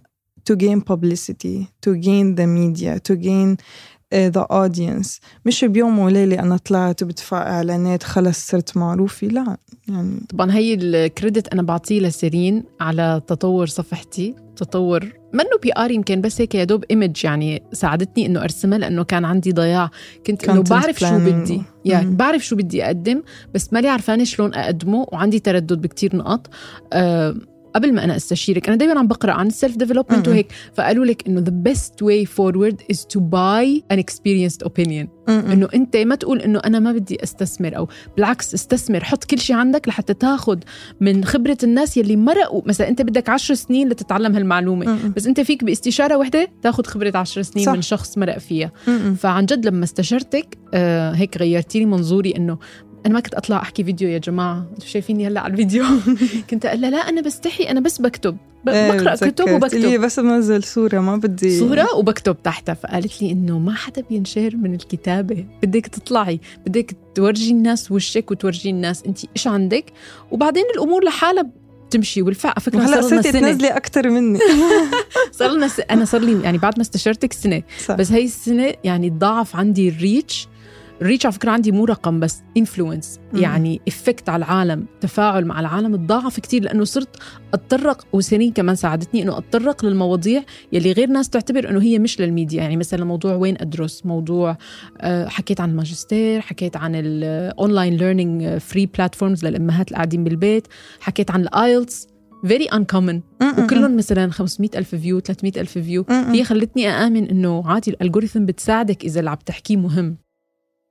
to 0.50 0.56
gain 0.56 0.82
publicity 0.82 1.58
to 1.86 1.92
gain 2.08 2.36
the 2.36 2.48
media 2.60 3.00
to 3.08 3.16
gain 3.16 3.58
uh, 3.58 4.30
the 4.38 4.46
audience. 4.50 5.20
مش 5.46 5.66
بيوم 5.66 6.00
وليلة 6.00 6.40
أنا 6.40 6.58
طلعت 6.58 7.04
وبدفع 7.04 7.38
إعلانات 7.38 8.04
خلص 8.04 8.48
صرت 8.48 8.78
معروفة. 8.78 9.28
لا 9.28 9.58
يعني 9.88 10.20
طبعا 10.30 10.52
هي 10.52 10.74
ال 10.74 10.84
credit 10.84 11.48
أنا 11.48 11.62
بعطيه 11.62 12.00
لسيرين 12.00 12.64
على 12.80 13.22
تطور 13.28 13.68
صفحتي 13.68 14.36
تطور 14.56 15.14
منه 15.34 15.58
PR 15.64 15.92
يمكن 15.92 16.22
بس 16.22 16.42
هيك 16.42 16.56
يا 16.56 16.64
دوب 16.64 16.84
image 16.92 17.26
يعني 17.26 17.64
ساعدتني 17.74 18.26
إنه 18.26 18.44
أرسمها 18.44 18.78
لأنه 18.78 19.04
كان 19.04 19.26
عندي 19.26 19.52
ضياع. 19.52 19.90
كنت 20.28 20.50
إنه 20.50 20.62
بعرف 20.62 21.00
شو 21.00 21.18
بدي. 21.18 21.62
يعني 21.86 22.16
بعرف 22.16 22.46
شو 22.46 22.56
بدي 22.56 22.86
أقدم 22.86 23.22
بس 23.54 23.74
مالي 23.74 23.88
عرفانة 23.88 24.24
شلون 24.24 24.54
أقدمه 24.54 25.08
وعندي 25.12 25.40
تردد 25.40 25.82
بكتير 25.82 26.16
نقط. 26.16 26.50
أه 26.94 27.36
قبل 27.76 27.94
ما 27.94 28.04
أنا 28.04 28.16
أستشيرك 28.16 28.68
أنا 28.68 28.78
دائما 28.78 29.00
عم 29.00 29.08
بقرأ 29.08 29.32
عن 29.32 29.48
ال 29.48 29.54
self 29.54 29.78
development 29.78 30.28
وهيك 30.28 30.48
فقالوا 30.74 31.06
لك 31.06 31.28
إنه 31.28 31.42
the 31.42 31.72
best 31.72 31.94
way 32.02 32.26
forward 32.26 32.96
is 32.96 33.00
to 33.00 33.20
buy 33.20 33.96
an 33.96 34.00
experienced 34.00 34.68
opinion. 34.68 35.08
إنه 35.30 35.68
أنت 35.74 35.98
ما 35.98 36.16
تقول 36.16 36.42
إنه 36.42 36.60
أنا 36.60 36.80
ما 36.80 36.92
بدي 36.92 37.24
أستثمر 37.24 37.78
أو 37.78 37.88
بالعكس 38.16 38.54
استثمر 38.54 39.04
حط 39.04 39.24
كل 39.24 39.40
شيء 39.40 39.56
عندك 39.56 39.88
لحتى 39.88 40.14
تاخذ 40.14 40.58
من 41.02 41.26
خبرة 41.26 41.58
الناس 41.64 41.98
يلي 41.98 42.16
مرقوا. 42.16 42.62
مثلا 42.66 42.88
أنت 42.88 43.02
بدك 43.02 43.30
عشر 43.30 43.54
سنين 43.54 43.90
لتتعلم 43.90 44.36
هالمعلومة 44.36 45.00
بس 45.16 45.28
أنت 45.28 45.42
فيك 45.42 45.64
باستشارة 45.64 46.18
وحدة 46.18 46.48
تاخذ 46.62 46.84
خبرة 46.84 47.18
عشر 47.18 47.42
سنين 47.42 47.66
صح. 47.66 47.72
من 47.72 47.82
شخص 47.82 48.18
مرق 48.18 48.38
فيها. 48.38 48.72
فعن 49.18 49.46
جد 49.46 49.66
لما 49.66 49.84
استشرتك 49.84 50.58
آه 50.74 51.12
هيك 51.12 51.38
غيرتي 51.38 51.80
لي 51.80 51.86
منظوري 51.86 52.34
إنه 52.38 52.58
أنا 53.06 53.14
ما 53.14 53.20
كنت 53.20 53.34
أطلع 53.34 53.62
أحكي 53.62 53.84
فيديو 53.84 54.10
يا 54.10 54.18
جماعة. 54.18 54.66
أنتم 54.72 54.88
شايفيني 54.88 55.28
هلأ 55.28 55.40
على 55.40 55.52
الفيديو؟ 55.52 55.86
كنت 56.50 56.66
أقول 56.66 56.82
لا 56.82 56.98
أنا 56.98 57.22
بستحي 57.22 57.64
أنا 57.64 57.80
بس 57.80 58.02
بكتب. 58.02 58.38
إيه، 58.68 58.92
بقرأ 58.92 59.16
كتب 59.16 59.52
وبكتب. 59.52 59.78
لي 59.78 59.98
بس 59.98 60.20
بنزل 60.20 60.64
صورة 60.64 61.00
ما 61.00 61.16
بدي. 61.16 61.60
صورة 61.60 61.96
وبكتب 61.96 62.44
تحتها. 62.44 62.74
فقالت 62.74 63.22
لي 63.22 63.32
إنه 63.32 63.60
ما 63.60 63.74
حدا 63.74 64.04
بينشهر 64.10 64.56
من 64.56 64.74
الكتابة. 64.74 65.46
بدك 65.64 65.88
تطلعي. 65.88 66.40
بدك 66.66 66.96
تورجي 67.16 67.52
الناس 67.52 67.92
وشك 67.92 68.32
وتورجي 68.32 68.70
الناس. 68.70 69.04
انت 69.04 69.20
إيش 69.36 69.48
عندك؟ 69.48 69.86
وبعدين 70.32 70.64
الأمور 70.76 71.04
لحالها 71.04 71.50
تمشي 71.90 72.22
والفعل. 72.22 72.54
فكرة 72.62 72.80
هلا 72.80 73.02
صرتي 73.02 73.32
تنزلي 73.32 73.68
أكثر 73.68 74.10
مني. 74.10 74.40
صار 75.32 75.52
لنا 75.52 75.68
س... 75.68 75.80
أنا 75.80 76.06
صار 76.06 76.22
لي 76.22 76.44
يعني 76.44 76.58
بعد 76.58 76.74
ما 76.78 76.82
استشرتك 76.82 77.34
سنة. 77.34 77.64
صح. 77.86 77.96
بس 77.96 78.12
هي 78.12 78.26
السنة 78.26 78.74
يعني 78.84 79.10
ضاعف 79.10 79.56
عندي 79.56 79.90
ال 79.90 79.98
reach. 79.98 80.48
ال 81.06 81.09
reach 81.09 81.26
على 81.26 81.34
فكره 81.34 81.52
عندي 81.52 81.72
مو 81.72 81.86
رقم 81.86 82.20
بس 82.20 82.44
influence 82.58 83.20
يعني 83.34 83.82
effect 83.88 84.30
على 84.30 84.46
العالم 84.46 84.86
تفاعل 85.02 85.46
مع 85.46 85.60
العالم 85.60 85.96
تضاعف 85.96 86.40
كثير 86.40 86.64
لأنه 86.64 86.84
صرت 86.84 87.16
أتطرق 87.54 88.08
وسيرين 88.14 88.52
كمان 88.52 88.76
ساعدتني 88.76 89.24
إنه 89.24 89.38
أتطرق 89.38 89.86
للمواضيع 89.86 90.44
يلي 90.72 90.92
غير 90.92 91.10
ناس 91.10 91.30
تعتبر 91.30 91.70
إنه 91.70 91.82
هي 91.82 92.00
مش 92.00 92.22
للميديا. 92.22 92.62
يعني 92.62 92.78
مثلا 92.78 93.06
موضوع 93.06 93.36
وين 93.36 93.56
أدرس 93.62 94.06
موضوع 94.06 94.58
آه، 95.02 95.28
حكيت 95.28 95.62
عن 95.62 95.70
الماجستير 95.70 96.42
حكيت 96.42 96.78
عن 96.78 96.96
ال 96.96 97.10
online 97.10 97.94
learning 97.94 98.58
free 98.58 98.86
platforms 98.86 99.46
للأمهات 99.46 99.92
القاعدين 99.92 100.24
بالبيت 100.24 100.68
حكيت 101.00 101.32
عن 101.32 101.42
ال 101.42 101.53
IELTS 101.53 102.08
very 102.48 102.66
uncommon 102.66 103.22
وكلهم 103.60 103.98
مثلا 103.98 104.32
500 104.32 104.70
ألف 104.76 104.96
view 104.96 105.20
300 105.20 105.62
ألف 105.62 105.78
view 105.78 106.06
هي 106.10 106.44
خلتني 106.44 106.90
أآمن 106.90 107.30
إنه 107.30 107.68
عادي 107.68 107.92
ال 107.92 107.97
algorithm 107.97 108.46
بتساعدك 108.46 109.04
إذا 109.04 109.20
اللي 109.20 109.30
عم 109.30 109.38
تحكيه 109.46 109.78
مهم. 109.78 110.25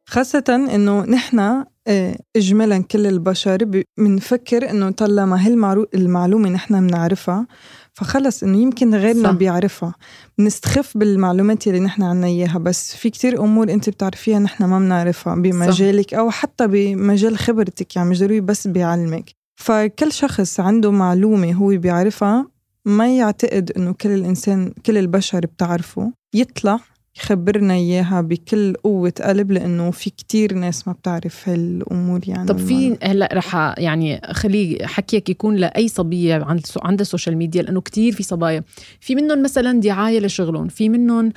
خاصة 0.07 0.45
إنه 0.49 1.05
نحن 1.05 1.65
آه، 1.87 2.19
إجمالا 2.37 2.79
كل 2.79 3.07
البشر 3.07 3.85
بنفكر 3.99 4.71
إنه 4.71 4.91
طالما 4.91 5.47
هالمعلومة 5.47 6.51
نحن 6.51 6.87
بنعرفها 6.87 7.47
فخلص 7.93 8.43
إنه 8.43 8.59
يمكن 8.59 8.95
غيرنا 8.95 9.29
صح. 9.29 9.37
بيعرفها 9.37 9.95
بنستخف 10.39 10.97
بالمعلومات 10.99 11.67
اللي 11.67 11.81
نحن 11.81 12.03
عنا 12.03 12.27
إياها 12.27 12.59
بس 12.59 12.97
في 12.97 13.11
كتير 13.11 13.45
أمور 13.45 13.73
أنت 13.73 13.91
بتعرفيها 13.91 14.39
نحن 14.39 14.65
ما 14.65 14.79
بنعرفها 14.79 15.35
بمجالك 15.35 16.11
صح. 16.11 16.19
أو 16.19 16.31
حتى 16.31 16.67
بمجال 16.67 17.39
خبرتك 17.39 17.97
يعني 17.97 18.11
مش 18.11 18.21
ضروري 18.21 18.41
بس 18.41 18.67
بيعلمك 18.67 19.31
فكل 19.57 20.13
شخص 20.13 20.61
عنده 20.61 20.91
معلومة 20.91 21.53
هو 21.53 21.69
بيعرفها 21.69 22.47
ما 22.85 23.17
يعتقد 23.17 23.73
إنه 23.77 23.93
كل 23.93 24.09
الإنسان 24.09 24.73
كل 24.87 24.99
البشر 24.99 25.47
بتعرفه 25.47 26.13
يطلع 26.35 26.81
يخبرنا 27.17 27.75
إياها 27.75 28.21
بكل 28.21 28.75
قوة 28.75 29.13
قلب 29.25 29.53
لأنه 29.53 29.91
في 29.91 30.11
كتير 30.11 30.55
ناس 30.55 30.89
ما 30.89 30.93
بتعرف 30.93 31.49
هالأمور 31.49 32.21
يعني 32.27 32.49
طب 32.49 32.59
في 32.59 32.97
هلأ 33.03 33.29
رح 33.33 33.75
يعني 33.79 34.21
خلي 34.33 34.79
حكيك 34.83 35.31
يكون 35.31 35.57
لأي 35.57 35.89
صبية 35.89 36.45
عند 36.45 36.67
عند 36.83 37.01
ال 37.01 37.06
social 37.06 37.37
media 37.37 37.63
لأنه 37.63 37.81
كتير 37.81 38.13
في 38.13 38.23
صبايا. 38.23 38.63
في 39.01 39.15
منهم 39.15 39.43
مثلا 39.43 39.81
دعاية 39.81 40.21
لشغلهم 40.21 40.69
في 40.69 40.89
منهم 40.89 41.33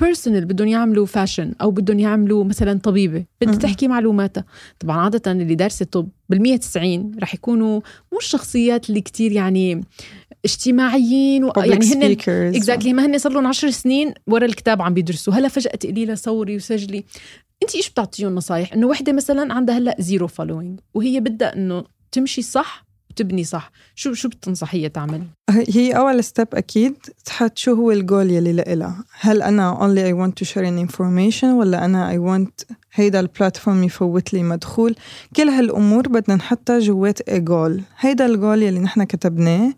personal 0.00 0.44
بدهم 0.44 0.68
يعملوا 0.68 1.06
fashion 1.06 1.52
أو 1.62 1.70
بدهم 1.70 1.98
يعملوا 1.98 2.44
مثلا 2.44 2.78
طبيبة. 2.78 3.24
بدها 3.40 3.54
تحكي 3.54 3.88
معلوماتها. 3.88 4.44
طبعا 4.80 4.96
عادة 4.96 5.32
اللي 5.32 5.54
دارسة 5.54 5.84
طب 5.84 6.08
بال 6.28 6.42
190 6.42 7.12
رح 7.22 7.34
يكونوا 7.34 7.80
مو 8.12 8.18
الشخصيات 8.18 8.88
اللي 8.88 9.00
كتير 9.00 9.32
يعني 9.32 9.84
اجتماعيين 10.44 11.44
و... 11.44 11.52
يعني 11.56 11.94
هن 11.94 12.02
exactly 12.56 12.92
ما 12.92 13.06
هن 13.06 13.18
صار 13.18 13.32
لهم 13.32 13.46
10 13.46 13.70
سنين 13.70 14.14
ورا 14.26 14.44
الكتاب 14.44 14.82
عم 14.82 14.94
بيدرسوا. 14.94 15.34
هلا 15.34 15.48
فجأة 15.48 15.70
تقولي 15.70 16.04
لها 16.04 16.14
صوري 16.14 16.56
وسجلي. 16.56 17.04
انت 17.62 17.74
إيش 17.74 17.90
بتعطيهم 17.90 18.34
نصايح؟ 18.34 18.72
إنه 18.72 18.86
وحدة 18.86 19.12
مثلا 19.12 19.54
عندها 19.54 19.78
هلأ 19.78 19.96
zero 19.98 20.26
following 20.26 20.80
وهي 20.94 21.20
بدها 21.20 21.56
إنه 21.56 21.84
تمشي 22.12 22.42
صح 22.42 22.87
وتبني 23.20 23.44
صح. 23.44 23.70
شو 23.94 24.14
شو 24.14 24.28
بتنصحيها 24.28 24.88
تعمل؟ 24.88 25.22
هي 25.50 25.92
أول 25.92 26.24
step 26.24 26.48
أكيد 26.54 26.94
تحط 27.24 27.58
شو 27.58 27.74
هو 27.74 27.90
الجول 27.90 28.30
يلي 28.30 28.52
لإلها 28.52 29.04
هل 29.20 29.42
أنا 29.42 29.78
only 29.80 30.12
I 30.12 30.14
want 30.14 30.34
to 30.40 30.48
share 30.50 30.64
an 30.64 30.88
information 30.88 31.44
ولا 31.44 31.84
أنا 31.84 32.12
I 32.12 32.18
want 32.18 32.74
هيدا 32.92 33.20
ال 33.20 33.27
platform 33.27 33.84
يفوت 33.84 34.32
لي 34.32 34.42
مدخول؟ 34.42 34.94
كل 35.36 35.48
هالأمور 35.48 36.08
بدنا 36.08 36.36
نحطها 36.36 36.78
جوات 36.78 37.30
جول 37.30 37.82
هيدا 37.98 38.26
الجول 38.26 38.62
يلي 38.62 38.78
نحن 38.78 39.04
كتبناه 39.04 39.72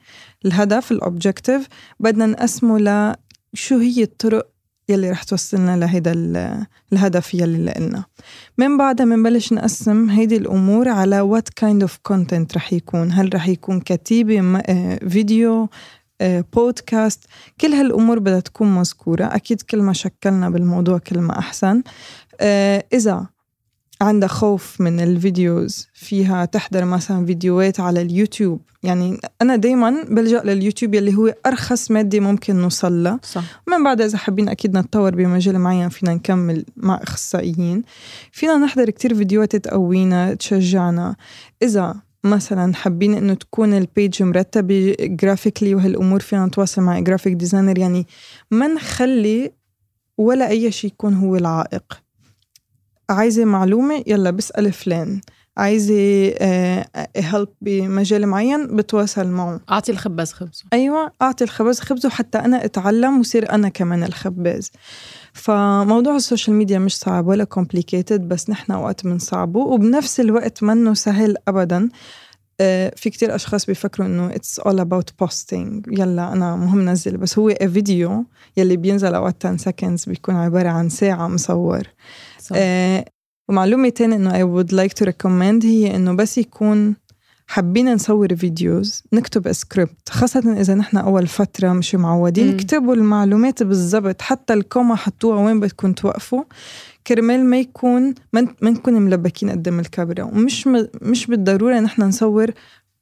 الهدف 0.44 0.92
ال 0.92 1.00
objective 1.00 1.68
بدنا 2.00 2.26
نقسمه 2.26 2.78
ل 2.78 3.14
شو 3.54 3.78
هي 3.78 4.02
الطرق 4.02 4.49
يلي 4.90 5.10
رح 5.10 5.22
توصلنا 5.22 5.76
لهيدا 5.76 6.12
الهدف 6.92 7.34
يلي 7.34 7.74
لنا 7.78 8.04
من 8.58 8.78
بعدها 8.78 9.06
بنبلش 9.06 9.52
نقسم 9.52 10.10
هيدي 10.10 10.36
الأمور 10.36 10.88
على 10.88 11.30
what 11.30 11.64
kind 11.64 11.86
of 11.86 11.90
content 12.12 12.56
رح 12.56 12.72
يكون. 12.72 13.12
هل 13.12 13.34
رح 13.34 13.48
يكون 13.48 13.80
كتابة 13.80 14.58
آه، 14.66 14.96
فيديو 15.08 15.68
بودكاست 16.52 17.24
آه، 17.24 17.52
كل 17.60 17.72
هالأمور 17.72 18.18
بدها 18.18 18.40
تكون 18.40 18.74
مذكورة. 18.74 19.24
أكيد 19.24 19.62
كل 19.62 19.82
ما 19.82 19.92
شكلنا 19.92 20.50
بالموضوع 20.50 20.98
كل 20.98 21.18
ما 21.18 21.38
أحسن. 21.38 21.82
آه، 22.40 22.84
إذا 22.92 23.26
عندها 24.00 24.28
خوف 24.28 24.80
من 24.80 25.00
ال 25.00 25.11
videos. 25.11 25.88
فيها 25.94 26.44
تحضر 26.44 26.84
مثلا 26.84 27.26
فيديوهات 27.26 27.80
على 27.80 28.02
اليوتيوب. 28.02 28.60
يعني 28.82 29.20
أنا 29.42 29.56
دايما 29.56 30.04
بلجأ 30.08 30.42
لليوتيوب 30.42 30.94
يلي 30.94 31.16
هو 31.16 31.34
أرخص 31.46 31.90
مادة 31.90 32.20
ممكن 32.20 32.56
نوصل 32.56 33.02
لها. 33.04 33.20
صح. 33.22 33.62
ومن 33.68 33.84
بعد 33.84 34.00
إذا 34.00 34.18
حابين 34.18 34.48
أكيد 34.48 34.76
نتطور 34.76 35.14
بمجال 35.14 35.58
معين 35.58 35.88
فينا 35.88 36.14
نكمل 36.14 36.64
مع 36.76 37.00
أخصائيين. 37.02 37.82
فينا 38.32 38.56
نحضر 38.56 38.90
كتير 38.90 39.14
فيديوهات 39.14 39.56
تقوينا 39.56 40.34
تشجعنا. 40.34 41.16
إذا 41.62 41.96
مثلا 42.24 42.74
حابين 42.74 43.14
إنه 43.14 43.34
تكون 43.34 43.74
ال 43.74 43.84
page 43.84 44.22
مرتبة 44.22 44.96
graphically 45.00 45.74
وهالأمور 45.74 46.20
فينا 46.20 46.46
نتواصل 46.46 46.82
مع 46.82 47.00
graphic 47.00 47.32
designer 47.32 47.78
يعني 47.78 48.06
ما 48.50 48.66
نخلي 48.66 49.52
ولا 50.18 50.48
أي 50.48 50.72
شيء 50.72 50.90
يكون 50.90 51.14
هو 51.14 51.36
العائق. 51.36 52.02
عايزة 53.10 53.44
معلومة 53.44 54.04
يلا 54.06 54.30
بسأل 54.30 54.72
فلان. 54.72 55.20
عايزة 55.56 55.94
help 57.16 57.48
آه، 57.48 57.54
بمجال 57.60 58.26
معين 58.26 58.76
بتواصل 58.76 59.26
معه. 59.26 59.60
أعطي 59.70 59.92
الخباز 59.92 60.32
خبزه. 60.32 60.64
أيوة 60.72 61.12
أعطي 61.22 61.44
الخباز 61.44 61.80
خبزه 61.80 62.08
حتى 62.08 62.38
أنا 62.38 62.64
أتعلم 62.64 63.20
وصير 63.20 63.52
أنا 63.52 63.68
كمان 63.68 64.04
الخباز. 64.04 64.70
فموضوع 65.32 66.16
ال 66.16 66.22
social 66.22 66.56
media 66.56 66.78
مش 66.78 66.98
صعب 66.98 67.26
ولا 67.26 67.44
complicated 67.44 68.28
بس 68.28 68.50
نحن 68.50 68.72
وقت 68.72 69.04
بنصعبه 69.04 69.60
وبنفس 69.60 70.20
الوقت 70.20 70.62
منه 70.62 70.94
سهل 70.94 71.36
أبدا. 71.48 71.88
آه، 72.60 72.92
في 72.96 73.10
كتير 73.10 73.34
أشخاص 73.34 73.66
بيفكروا 73.66 74.06
إنه 74.06 74.30
it's 74.30 74.62
all 74.62 74.78
about 74.78 75.24
posting. 75.24 75.82
يلا 75.88 76.32
أنا 76.32 76.56
مهم 76.56 76.88
نزل 76.88 77.16
بس 77.16 77.38
هو 77.38 77.54
فيديو 77.54 78.24
يلي 78.56 78.76
بينزل 78.76 79.14
أوقات 79.14 79.46
10 79.46 79.70
seconds 79.70 80.08
بيكون 80.08 80.34
عبارة 80.34 80.68
عن 80.68 80.88
ساعة 80.88 81.28
مصور. 81.28 81.82
آه 82.54 83.04
ومعلومة 83.48 83.88
تانية 83.88 84.16
إنه 84.16 84.32
I 84.32 84.42
would 84.42 84.72
like 84.72 84.92
to 85.02 85.06
recommend 85.06 85.64
هي 85.64 85.96
إنه 85.96 86.12
بس 86.12 86.38
يكون 86.38 86.96
حابين 87.46 87.94
نصور 87.94 88.36
videos 88.36 89.02
نكتب 89.12 89.52
سكريبت 89.52 90.08
خاصة 90.08 90.60
إذا 90.60 90.74
نحن 90.74 90.96
أول 90.96 91.26
فترة 91.26 91.72
مش 91.72 91.94
معودين 91.94 92.46
م. 92.46 92.54
اكتبوا 92.54 92.94
المعلومات 92.94 93.62
بالضبط 93.62 94.22
حتى 94.22 94.52
ال 94.52 94.59
comma 94.59 94.94
حطوها 94.94 95.44
وين 95.44 95.60
بدكم 95.60 95.92
توقفوا. 95.92 96.44
كرمال 97.06 97.44
ما 97.44 97.58
يكون 97.58 98.14
ما 98.32 98.48
نكون 98.62 98.94
ملبكين 98.94 99.50
قدام 99.50 99.80
الكاميرا 99.80 100.24
ومش 100.24 100.66
م... 100.66 100.86
مش 101.02 101.26
بالضرورة 101.26 101.80
نحن 101.80 102.02
نصور 102.02 102.50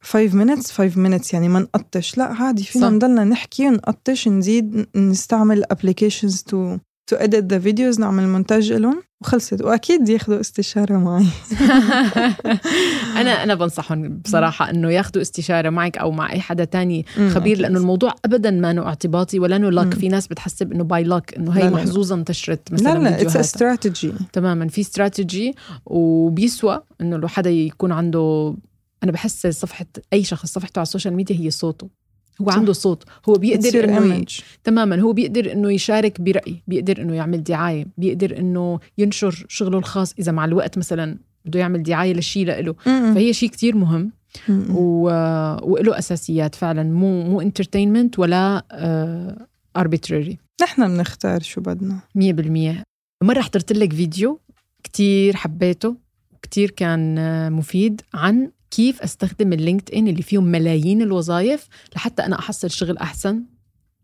5 0.01 0.45
minutes 0.45 0.71
5 0.71 0.91
minutes 0.95 1.35
يعني 1.35 1.49
ما 1.49 1.61
نقطش 1.61 2.19
لا 2.19 2.25
عادي 2.25 2.65
فينا 2.65 2.91
نضلنا 2.91 3.25
نحكي 3.25 3.69
ونقطش 3.69 4.29
نزيد 4.29 4.87
نستعمل 4.97 5.65
applications 5.75 6.35
to 6.51 6.79
to 7.11 7.17
edit 7.17 7.49
the 7.49 7.59
videos 7.59 8.01
نعمل 8.01 8.29
مونتاج 8.29 8.73
لهم. 8.73 9.03
وخلصت. 9.21 9.63
وأكيد 9.63 10.09
ياخذوا 10.09 10.41
استشارة 10.41 10.99
معي. 10.99 11.27
أنا 13.21 13.43
أنا 13.43 13.55
بنصحهم 13.55 14.19
بصراحة 14.19 14.71
إنه 14.71 14.91
ياخذوا 14.91 15.23
استشارة 15.23 15.71
معك 15.71 15.99
أو 15.99 16.11
مع 16.11 16.33
أي 16.33 16.41
حدا 16.41 16.65
تاني 16.65 17.07
خبير 17.31 17.59
لأنه 17.59 17.79
الموضوع 17.79 18.15
ابدا 18.25 18.51
ما 18.51 18.71
انه 18.71 18.87
اعتباطي 18.87 19.39
ولا 19.39 19.57
انه 19.57 19.71
لك 19.71 19.95
في 19.95 20.09
ناس 20.09 20.27
بتحسب 20.27 20.73
إنه 20.73 20.85
by 20.85 21.05
luck 21.05 21.35
إنه 21.35 21.53
هي 21.53 21.71
محظوظة 21.71 22.15
انتشرت 22.15 22.73
مثلا 22.73 22.99
لا 22.99 22.99
لا. 22.99 23.23
it's 23.23 23.37
strategy 23.37 24.13
تماما. 24.33 24.69
في 24.69 24.81
استراتيجي 24.81 25.55
وبيسوى 25.87 26.83
إنه 27.01 27.17
لو 27.17 27.29
حدا 27.29 27.51
يكون 27.51 27.93
عنده 27.93 28.55
أنا 29.03 29.13
بحس 29.13 29.47
صفحة 29.47 29.87
أي 30.13 30.25
شخص 30.25 30.53
صفحته 30.53 30.79
على 30.79 30.83
ال 30.83 30.87
social 30.87 31.15
media 31.15 31.37
هي 31.37 31.51
صوته. 31.51 31.89
هو 32.41 32.51
عنده 32.51 32.73
صوت 32.73 33.05
هو 33.29 33.35
بيقدر 33.35 33.85
إنه 33.85 34.15
ي... 34.15 34.25
تماما 34.65 35.01
هو 35.01 35.13
بيقدر 35.13 35.53
إنه 35.53 35.73
يشارك 35.73 36.21
برأي 36.21 36.63
بيقدر 36.67 37.03
إنه 37.03 37.15
يعمل 37.15 37.43
دعاية 37.43 37.87
بيقدر 37.99 38.39
إنه 38.39 38.81
ينشر 38.99 39.47
شغله 39.49 39.79
الخاص 39.79 40.15
إذا 40.19 40.33
مع 40.33 40.45
الوقت 40.45 40.79
مثلا 40.79 41.19
بده 41.45 41.61
يعمل 41.61 41.83
دعاية 41.83 42.15
لشيء 42.15 42.45
له 42.45 42.73
فهي 42.85 43.33
شيء 43.33 43.49
كتير 43.49 43.77
مهم 43.77 44.13
و... 44.71 45.03
وله 45.63 45.99
أساسيات 45.99 46.55
فعلا 46.55 46.83
مو 46.83 47.23
مو 47.23 47.41
entertainment 47.41 48.19
ولا 48.19 48.65
arbitrary 49.77 50.33
آه، 50.33 50.65
نحن 50.65 50.89
بنختار 50.89 51.41
شو 51.41 51.61
بدنا. 51.61 52.01
100% 52.19 52.83
مره 53.25 53.41
حضرت 53.41 53.73
لك 53.73 53.93
فيديو 53.93 54.41
كتير 54.85 55.37
حبيته 55.37 55.97
كتير 56.43 56.71
كان 56.71 57.19
آه، 57.19 57.49
مفيد 57.49 58.01
عن 58.15 58.51
كيف 58.71 59.03
أستخدم 59.03 59.53
ال 59.53 59.95
LinkedIn 59.95 60.09
اللي 60.09 60.23
فيهم 60.23 60.45
ملايين 60.45 61.03
الوظائف 61.03 61.69
لحتى 61.97 62.23
أنا 62.23 62.39
أحصل 62.39 62.71
شغل 62.71 62.97
أحسن؟ 62.99 63.43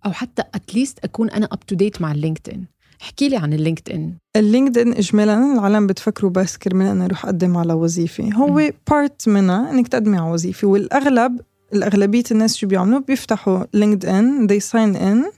أو 0.06 0.12
حتى 0.12 0.42
at 0.54 0.67
least 0.67 0.98
أكون 1.04 1.30
أنا 1.30 1.48
up 1.52 1.60
to 1.60 1.74
date 1.74 2.02
مع 2.02 2.12
ال 2.12 2.52
LinkedIn 2.52 2.64
احكي 3.02 3.28
لي 3.28 3.36
عن 3.36 3.52
ال 3.52 3.92
LinkedIn 3.92 4.14
ال 4.36 4.78
LinkedIn 4.78 4.92
اجمالا 4.92 5.52
العالم 5.54 5.86
بتفكروا 5.86 6.30
بس 6.30 6.56
كرمال 6.56 6.86
أنا 6.86 7.04
أروح 7.04 7.24
أقدم 7.24 7.56
على 7.56 7.72
وظيفة. 7.72 8.32
هو 8.32 8.70
part 8.90 9.28
منها 9.28 9.70
إنك 9.70 9.88
تقدمي 9.88 10.18
على 10.18 10.30
وظيفة 10.30 10.68
والاغلب 10.68 11.40
الأغلبية 11.72 12.24
الناس 12.30 12.56
شو 12.56 12.66
بيعملوا؟ 12.66 13.00
بيفتحوا 13.00 13.64
LinkedIn 13.74 14.48
they 14.48 14.62
sign 14.62 14.96
in. 14.96 15.34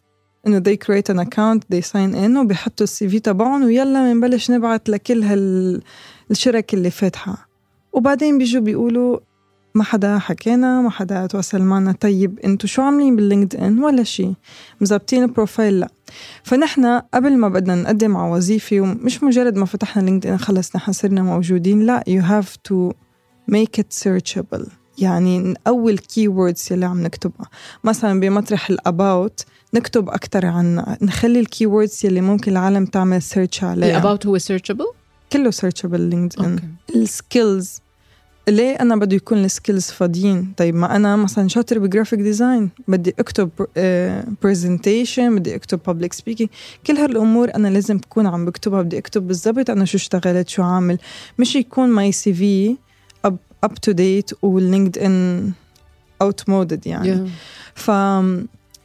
إنه 0.46 0.62
they 0.68 0.76
create 0.76 1.14
an 1.14 1.18
account 1.18 1.60
they 1.74 1.82
sign 1.82 2.14
in 2.14 2.36
وبيحطوا 2.36 2.84
ال 2.85 3.09
CV 3.09 3.18
تبعهم 3.20 3.64
ويلا 3.64 4.12
بنبلش 4.12 4.50
نبعت 4.50 4.88
لكل 4.88 5.22
هالشركه 5.22 6.76
اللي 6.76 6.90
فاتحة. 6.90 7.45
وبعدين 7.96 8.38
بيجوا 8.38 8.62
بيقولوا 8.62 9.18
ما 9.74 9.85
حدا 9.85 10.18
حكينا 10.18 10.80
ما 10.80 10.90
حدا 10.90 11.26
تواصل 11.26 11.62
معنا. 11.62 11.92
طيب 11.92 12.38
انتو 12.44 12.66
شو 12.66 12.82
عاملين 12.82 13.16
بال 13.16 13.56
LinkedIn 13.56 13.78
ولا 13.78 14.02
شيء 14.02 14.35
مزبطين 14.80 15.22
ال 15.22 15.30
profile 15.30 15.80
لا. 15.80 15.88
فنحن 16.42 17.00
قبل 17.14 17.37
ما 17.37 17.48
بدنا 17.48 17.74
نقدم 17.74 18.16
على 18.16 18.32
وظيفة 18.32 18.80
ومش 18.80 19.22
مجرد 19.22 19.56
ما 19.56 19.66
فتحنا 19.66 20.02
LinkedIn 20.02 20.38
خلص 20.38 20.76
نحن 20.76 20.92
صرنا 20.92 21.22
موجودين 21.22 21.82
لا 21.82 22.04
you 22.09 22.22
have 22.22 22.72
to 22.72 22.92
make 23.50 23.80
it 23.80 24.04
searchable. 24.04 24.68
يعني 24.98 25.54
أول 25.66 25.98
keywords 25.98 26.72
يلي 26.72 26.87
عم 26.87 27.02
نكتبها. 27.02 27.48
مثلا 27.85 28.20
بمطرح 28.20 28.70
ال 28.70 28.83
about 28.83 29.44
نكتب 29.74 30.09
أكتر 30.09 30.46
عن 30.46 30.96
نخلي 31.02 31.40
ال 31.40 31.47
keywords 31.47 32.00
يلي 32.04 32.20
ممكن 32.20 32.52
العالم 32.52 32.87
تعمل 32.87 33.22
search 33.22 33.64
عليها. 33.64 33.90
ال 33.90 33.96
about 33.96 34.26
هو 34.26 34.38
searchable؟ 34.38 34.94
كله 35.32 35.50
searchable 35.50 35.94
LinkedIn 35.94 36.59
ال 36.94 37.07
skills 37.07 37.80
ليه 38.48 38.70
أنا 38.70 38.96
بده 38.96 39.16
يكون 39.16 39.44
ال 39.44 39.50
skills 39.50 39.85
فاضيين؟ 39.85 40.52
طيب 40.56 40.74
ما 40.74 40.96
أنا 40.96 41.16
مثلا 41.16 41.48
شاطر 41.48 41.78
ب 41.78 41.84
graphic 41.84 42.20
design 42.20 42.70
بدي 42.88 43.14
أكتب 43.18 43.50
presentation 44.42 45.37
بدي 45.37 45.54
أكتب 45.54 45.80
public 45.87 46.12
speaking 46.12 46.50
كل 46.87 46.96
هالأمور 46.96 47.54
أنا 47.54 47.68
لازم 47.68 47.96
بكون 47.96 48.26
عم 48.26 48.44
بكتبها 48.44 48.82
بدي 48.82 48.98
أكتب 48.98 49.26
بالضبط 49.26 49.70
أنا 49.70 49.85
شو 49.85 49.96
اشتغلت 49.96 50.48
شو 50.48 50.62
عامل. 50.62 50.98
مش 51.38 51.56
يكون 51.56 51.88
my 51.88 52.12
CV 52.12 52.76
up 53.64 53.74
to 53.82 53.92
date 53.92 54.30
وال 54.42 54.98
LinkedIn 54.98 55.52
outmoded 56.22 56.87
يعني. 56.87 57.26
Yeah. 57.26 57.30
ف 57.74 57.90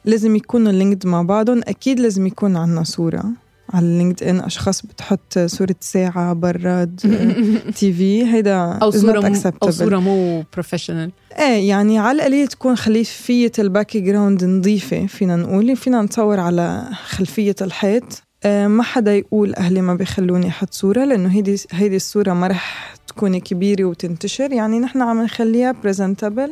لازم 0.04 0.36
يكونوا 0.36 0.72
linked 0.72 1.06
مع 1.06 1.22
بعضهم. 1.22 1.60
أكيد 1.64 2.00
لازم 2.00 2.26
يكون 2.26 2.56
عنا 2.56 2.82
صورة. 2.82 3.24
على 3.74 3.98
LinkedIn 3.98 4.40
أشخاص 4.40 4.86
بتحط 4.86 5.38
صورة 5.38 5.74
ساعة 5.80 6.32
برات 6.32 7.00
تي 7.76 7.92
في. 7.92 8.26
هيدا 8.26 8.56
أو 8.56 8.90
صورة 8.90 9.20
مو 9.20 9.40
أو 9.62 9.70
صورة 9.70 9.98
مو 9.98 10.44
professional 10.52 11.12
إيه 11.38 11.68
يعني 11.68 11.98
على 11.98 12.16
القليل 12.16 12.48
تكون 12.48 12.76
خلفية 12.76 13.52
ال 13.58 13.96
background 13.96 14.44
نظيفة 14.44 15.06
فينا 15.06 15.36
نقول 15.36 15.76
فينا 15.76 16.02
نصور 16.02 16.40
على 16.40 16.88
خلفية 17.06 17.54
الحيط. 17.60 18.22
آه، 18.44 18.66
ما 18.66 18.82
حدا 18.82 19.16
يقول 19.16 19.54
أهلي 19.54 19.80
ما 19.80 19.94
بيخلوني 19.94 20.48
أحط 20.48 20.74
صورة 20.74 21.04
لأنه 21.04 21.28
هيدي 21.28 21.56
هيدي 21.70 21.96
الصورة 21.96 22.32
ما 22.32 22.46
رح 22.46 22.94
تكون 23.06 23.38
كبيرة 23.38 23.84
وتنتشر. 23.84 24.52
يعني 24.52 24.78
نحن 24.80 25.02
عم 25.02 25.22
نخليها 25.22 25.72
presentable 25.72 26.50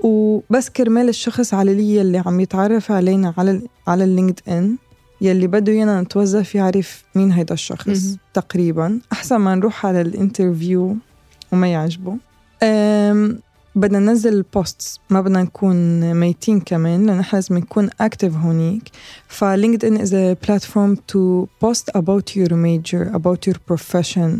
وبس 0.00 0.68
كرمال 0.70 1.08
الشخص 1.08 1.54
على 1.54 1.72
اللي 1.72 2.22
عم 2.26 2.40
يتعرف 2.40 2.92
علينا 2.92 3.34
على 3.38 3.62
على 3.86 4.04
LinkedIn 4.04 4.76
يلي 5.20 5.46
بده 5.46 5.72
يانا 5.72 6.00
نتوظف 6.00 6.54
يعرف 6.54 7.04
مين 7.14 7.32
هيدا 7.32 7.54
الشخص 7.54 7.88
م- 7.88 8.16
تقريبا. 8.34 8.98
أحسن 9.12 9.36
ما 9.36 9.54
نروح 9.54 9.86
على 9.86 10.00
ال 10.00 10.10
interview 10.10 10.96
وما 11.52 11.66
يعجبه. 11.72 12.16
بدنا 13.74 13.98
ننزل 13.98 14.32
ال 14.34 14.45
posts 14.45 15.00
ما 15.10 15.20
بدنا 15.20 15.42
نكون 15.42 16.14
ميتين 16.14 16.60
كمان 16.60 17.06
لأن 17.06 17.18
نحن 17.18 17.36
لازم 17.36 17.58
نكون 17.58 17.88
active 18.00 18.36
هونيك. 18.36 18.82
ف 19.28 19.84
LinkedIn 19.84 19.96
is 20.00 20.14
platform 20.14 20.94
to 21.08 21.46
post 21.62 21.90
about 21.90 22.32
your 22.36 22.48
major 22.50 23.14
about 23.16 23.50
your 23.50 23.56
profession. 23.72 24.30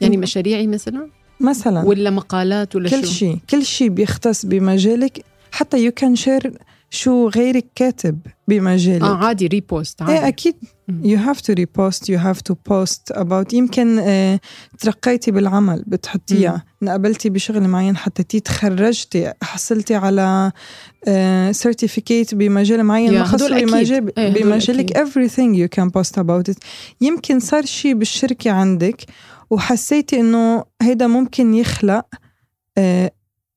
يعني 0.00 0.16
مشاريعي 0.16 0.66
مثلا؟ 0.66 1.08
مثلا. 1.40 1.82
ولا 1.84 2.10
مقالات 2.10 2.76
ولا 2.76 2.90
كل 2.90 3.06
شيء 3.06 3.38
كل 3.50 3.64
شيء 3.64 3.88
بيختص 3.88 4.46
بمجالك. 4.46 5.24
حتى 5.52 5.84
you 5.84 5.92
can 5.92 6.16
share 6.16 6.52
شو 6.90 7.28
غيرك 7.28 7.66
كاتب 7.74 8.20
بمجالك 8.48 9.02
آه 9.02 9.16
عادي 9.16 9.46
repost 9.46 10.02
عادي. 10.02 10.12
إيه 10.12 10.28
أكيد 10.28 10.54
you 10.90 11.18
have 11.18 11.38
to 11.38 11.54
repost 11.54 12.00
you 12.12 12.18
have 12.18 12.40
to 12.50 12.54
post 12.70 13.16
about. 13.16 13.54
يمكن 13.54 13.98
آه، 13.98 14.40
ترقيتي 14.78 15.30
بالعمل 15.30 15.84
بتحطيها. 15.86 16.64
انقبلتي 16.82 17.30
بشغل 17.30 17.68
معين 17.68 17.96
حطيتيه 17.96 18.38
تخرجتي 18.38 19.32
حصلتي 19.42 19.94
على 19.94 20.52
certificate 21.50 22.34
بمجال 22.34 22.84
معين 22.84 23.12
ما 23.12 23.24
خصو. 23.24 23.48
بمجال 23.48 24.18
إيه، 24.18 24.42
بمجالك 24.42 24.98
everything 24.98 25.56
you 25.56 25.80
can 25.80 25.88
post 25.90 26.20
about 26.22 26.52
it. 26.52 26.58
يمكن 27.00 27.40
صار 27.40 27.64
شيء 27.64 27.94
بالشركة 27.94 28.50
عندك 28.50 29.04
وحسيتي 29.50 30.20
إنه 30.20 30.64
هيدا 30.82 31.06
ممكن 31.06 31.54
يخلق 31.54 32.06
آه، 32.78 33.12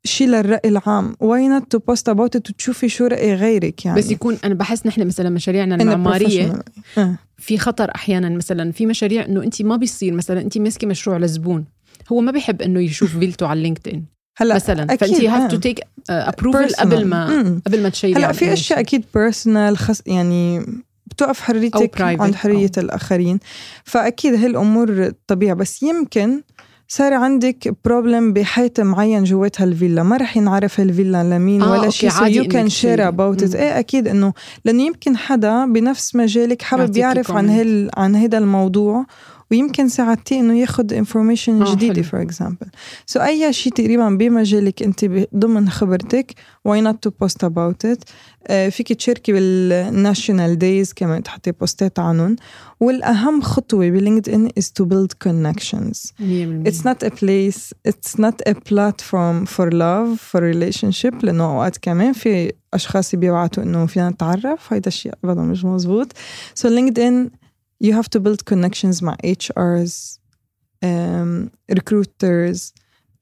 شيء 0.06 0.28
للرأي 0.28 0.70
العام 0.70 1.14
why 1.14 1.60
not 1.60 1.64
to 1.76 1.80
post 1.80 2.14
about 2.14 2.30
it 2.40 2.50
وتشوفي 2.50 2.90
شو 2.90 3.06
رأي 3.08 3.34
غيرك 3.36 3.86
يعني 3.86 3.98
بس 4.00 4.12
يكون 4.12 4.38
أنا 4.44 4.54
بحس 4.54 4.86
نحن 4.86 5.08
مثلا 5.08 5.30
مشاريعنا 5.30 5.78
professional. 6.20 6.62
آه. 6.98 7.16
في 7.38 7.58
خطر 7.58 7.92
أحيانا 7.96 8.30
مثلا 8.30 8.72
في 8.72 8.86
مشاريع 8.86 9.26
إنه 9.26 9.44
انت 9.44 9.62
ما 9.62 9.76
بيصير 9.76 10.14
مثلا 10.14 10.42
انت 10.42 10.58
ماسكة 10.58 10.88
مشروع 10.88 11.18
لزبون 11.18 11.66
هو 12.12 12.22
ما 12.22 12.32
بيحب 12.32 12.62
إنه 12.62 12.80
يشوف 12.80 13.18
فيلته 13.18 13.48
على 13.48 13.58
LinkedIn 13.58 14.04
هلا 14.38 14.56
مثلا 14.56 14.88
فانت 14.96 15.04
have. 15.24 15.52
to 15.52 15.58
take 15.58 15.80
approval. 16.10 16.74
قبل 16.76 17.06
ما 17.06 17.44
مم. 17.44 17.62
قبل 17.68 17.84
ما 17.84 17.90
ت 17.90 17.93
share 17.93 18.10
ي 18.10 18.14
هلا 18.14 18.32
في 18.32 18.54
أشياء. 18.54 18.80
أكيد 18.80 19.04
personal 19.16 19.78
خص 19.78 20.02
يعني 20.06 20.66
بتوقف 21.06 21.40
حريتك 21.40 22.02
عند 22.02 22.36
حرية 22.36 22.68
أو- 22.68 22.78
الآخرين 22.78 23.40
فأكيد 23.84 24.34
هالأمور 24.34 25.12
طبيعي 25.28 25.56
بس 25.56 25.84
يمكن 25.84 26.42
صار 26.96 27.14
عندك 27.14 27.76
problem 27.86 28.34
بحيط 28.34 28.80
معين 28.80 29.24
جوات 29.24 29.62
هالفيلا 29.62 30.04
ما 30.04 30.18
رح 30.18 30.38
ينعرف 30.38 30.80
هالفيلا 30.80 31.24
لمين 31.24 31.62
آه، 31.62 31.72
ولا 31.72 31.90
شيء 31.90 32.10
so 32.10 32.26
you 32.26 32.48
can 32.48 32.70
share. 32.70 33.08
about 33.08 33.44
it. 33.44 33.56
إيه 33.56 33.80
أكيد 33.80 34.08
إنه 34.08 34.34
لأنه 34.66 34.84
يمكن 34.84 35.18
حدا 35.18 35.66
بنفس 35.66 36.16
مجالك 36.16 36.62
حابب 36.62 36.98
يعرف 36.98 37.32
عن. 37.32 37.50
هال 37.50 37.90
عن 37.98 38.16
هيدا 38.16 38.38
الموضوع 38.38 39.06
ويمكن 39.54 39.88
ساعدتيه 39.88 40.40
إنه 40.40 40.60
ياخذ 40.60 40.94
information 40.94 41.62
آه، 41.62 41.76
جديدة. 41.76 42.02
for 42.02 42.22
example 42.22 42.68
so 43.06 43.20
أي 43.20 43.54
شيء 43.54 43.74
تقريبا 43.74 44.10
بمجالك 44.10 44.84
أنت 44.84 45.06
ضمن 45.36 45.70
خبرتك 45.70 46.34
why 46.66 46.82
not 46.82 47.04
to 47.04 47.10
post 47.10 47.44
about 47.44 47.86
it 47.86 48.04
فيك 48.74 48.94
تشاركي 48.94 49.32
بال 49.32 49.57
national 49.57 50.58
days 50.58 50.94
كمان 50.94 51.24
تحطي 51.24 51.52
post 51.52 51.90
ات 51.90 52.00
عنهم. 52.00 52.36
والأهم 52.80 53.42
خطوة 53.42 53.90
ب 53.90 54.30
LinkedIn 54.30 54.50
is 54.60 54.64
to 54.64 54.86
build 54.86 55.28
connections. 55.28 56.12
100% 56.20 56.70
it's 56.70 56.84
not 56.84 57.08
a 57.08 57.10
place 57.10 57.74
it's 57.90 58.20
not 58.20 58.36
a 58.50 58.54
platform 58.54 59.46
for 59.46 59.72
love 59.72 60.20
for 60.32 60.40
relationship 60.54 61.24
لأنه 61.24 61.44
أوقات 61.46 61.78
كمان 61.78 62.14
في 62.14 62.54
أشخاص 62.74 63.16
بيبعتوا 63.16 63.64
إنه 63.64 63.86
فينا 63.86 64.10
نتعرف. 64.10 64.74
هيدا 64.74 64.88
الشيء 64.88 65.14
ابدا 65.24 65.42
مش 65.42 65.66
مزبوط 65.66 66.14
so 66.60 66.68
LinkedIn 66.68 67.43
you 67.86 67.92
have 67.94 68.08
to 68.18 68.20
build 68.20 68.54
connections 68.54 69.04
مع 69.04 69.18
HRs 69.26 70.18
um, 70.86 71.50
recruiters 71.78 72.60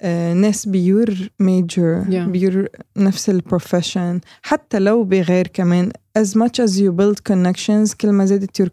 uh, 0.03 0.05
ناس 0.35 0.65
by 0.65 0.87
your 0.87 1.29
major 1.39 2.03
Yeah. 2.03 2.29
by 2.29 2.42
your 2.42 2.67
نفس 2.97 3.29
ال 3.29 3.38
profession 3.38 4.19
حتى 4.41 4.79
لو 4.79 5.03
بغير 5.03 5.47
كمان 5.47 5.91
as 6.19 6.27
much 6.27 6.65
as 6.65 6.71
you 6.71 6.91
build 6.91 7.17
connections 7.33 7.95
كل 7.95 8.11
ما 8.11 8.25
زادت 8.25 8.61
your 8.61 8.65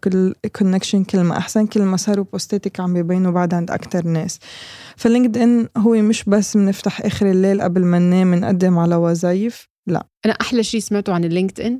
connection 0.57 0.97
كل 1.09 1.19
ما 1.21 1.37
أحسن 1.37 1.65
كل 1.67 1.81
ما 1.81 1.97
صاروا 1.97 2.25
post 2.33 2.64
اتك 2.64 2.79
عم 2.79 2.93
بيبينوا 2.93 3.31
بعد 3.31 3.53
عند 3.53 3.71
أكتر 3.71 4.05
ناس. 4.07 4.39
ف 4.97 5.37
LinkedIn 5.37 5.67
هو 5.77 5.93
مش 5.93 6.23
بس 6.23 6.57
بنفتح 6.57 7.01
آخر 7.01 7.31
الليل 7.31 7.61
قبل 7.61 7.85
ما 7.85 7.99
ننام 7.99 8.35
نقدم 8.35 8.77
على 8.79 8.95
وظايف 8.95 9.67
لا. 9.87 10.07
أنا 10.25 10.33
أحلى 10.33 10.63
شيء 10.63 10.79
سمعته 10.79 11.13
عن 11.13 11.23
LinkedIn 11.25 11.79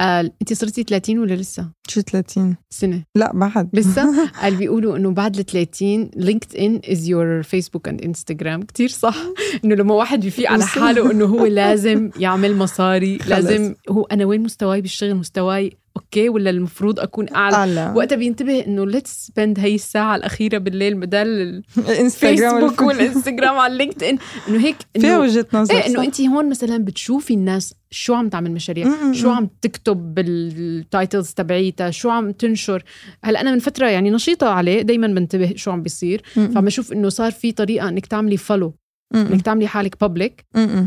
قال 0.00 0.32
انت 0.42 0.52
صرتي 0.52 0.82
30 0.82 1.18
ولا 1.18 1.34
لسه؟ 1.34 1.70
شو 1.88 2.00
30 2.00 2.56
سنة. 2.70 3.04
لا 3.14 3.32
بعد 3.34 3.70
لسه؟ 3.72 4.30
قال 4.42 4.56
بيقولوا 4.56 4.96
إنه 4.96 5.10
بعد 5.10 5.38
ال 5.38 5.46
30 5.46 6.10
LinkedIn 6.16 6.80
is 6.90 7.08
your 7.08 7.42
Facebook 7.42 7.88
and 7.88 8.02
Instagram 8.02 8.62
كثير 8.62 8.88
صح. 8.88 9.16
إنه 9.64 9.74
لما 9.74 9.94
واحد 9.94 10.20
بيفيق 10.20 10.50
على 10.50 10.66
حاله 10.66 11.10
إنه 11.10 11.24
هو 11.24 11.46
لازم 11.46 12.10
يعمل 12.18 12.56
مصاري. 12.56 13.16
لازم 13.16 13.74
هو 13.90 14.02
أنا 14.02 14.24
وين 14.24 14.42
مستواي؟ 14.42 14.80
بالشغل 14.80 15.14
مستواي 15.14 15.72
okay 15.96 16.28
ولا 16.28 16.50
المفروض 16.50 17.00
أكون 17.00 17.34
أعلى؟ 17.34 17.56
أعلى. 17.56 17.92
وقتها 17.96 18.16
بينتبه 18.16 18.64
إنه 18.66 18.86
let's 18.86 19.26
spend 19.26 19.58
هي 19.60 19.74
الساعة 19.74 20.16
الأخيرة 20.16 20.58
بالليل 20.58 20.94
بدل 20.94 21.62
الإنستغرام. 21.78 22.34
الفيسبوك 22.34 22.80
والإنستغرام 22.82 23.58
على 23.58 23.72
LinkedIn 23.72 24.18
إنه 24.48 24.64
هيك 24.64 24.76
فيها 25.00 25.10
انه 25.14 25.20
وجهة 25.20 25.46
نظر 25.54 25.74
إيه 25.74 25.86
إنه. 25.86 26.04
انت 26.04 26.20
هون 26.20 26.48
مثلا 26.50 26.78
بتشوفي 26.78 27.34
الناس 27.34 27.74
شو 27.90 28.14
عم 28.14 28.28
تعمل 28.28 28.50
مشاريع 28.52 28.86
م- 28.86 29.10
م- 29.10 29.14
شو. 29.14 29.30
عم 29.30 29.48
تكتب 29.62 30.14
بال 30.14 30.43
titles 30.43 31.30
تبعيتها 31.30 31.90
شو 31.90 32.10
عم 32.10 32.30
تنشر. 32.30 32.82
هلأ 33.24 33.40
أنا 33.40 33.52
من 33.52 33.58
فترة 33.58 33.86
يعني 33.88 34.10
نشيطة 34.10 34.48
عليه 34.48 34.82
دائما 34.82 35.06
بنتبه 35.06 35.52
شو 35.56 35.70
عم 35.70 35.82
بيصير. 35.82 36.22
فعم 36.34 36.66
أشوف 36.66 36.92
إنه 36.92 37.08
صار 37.08 37.32
في 37.32 37.52
طريقة 37.52 37.88
إنك 37.88 38.06
تعملي 38.06 38.36
follow 38.36 38.74
إنك 39.14 39.42
تعملي 39.42 39.66
حالك 39.66 40.00
public. 40.00 40.44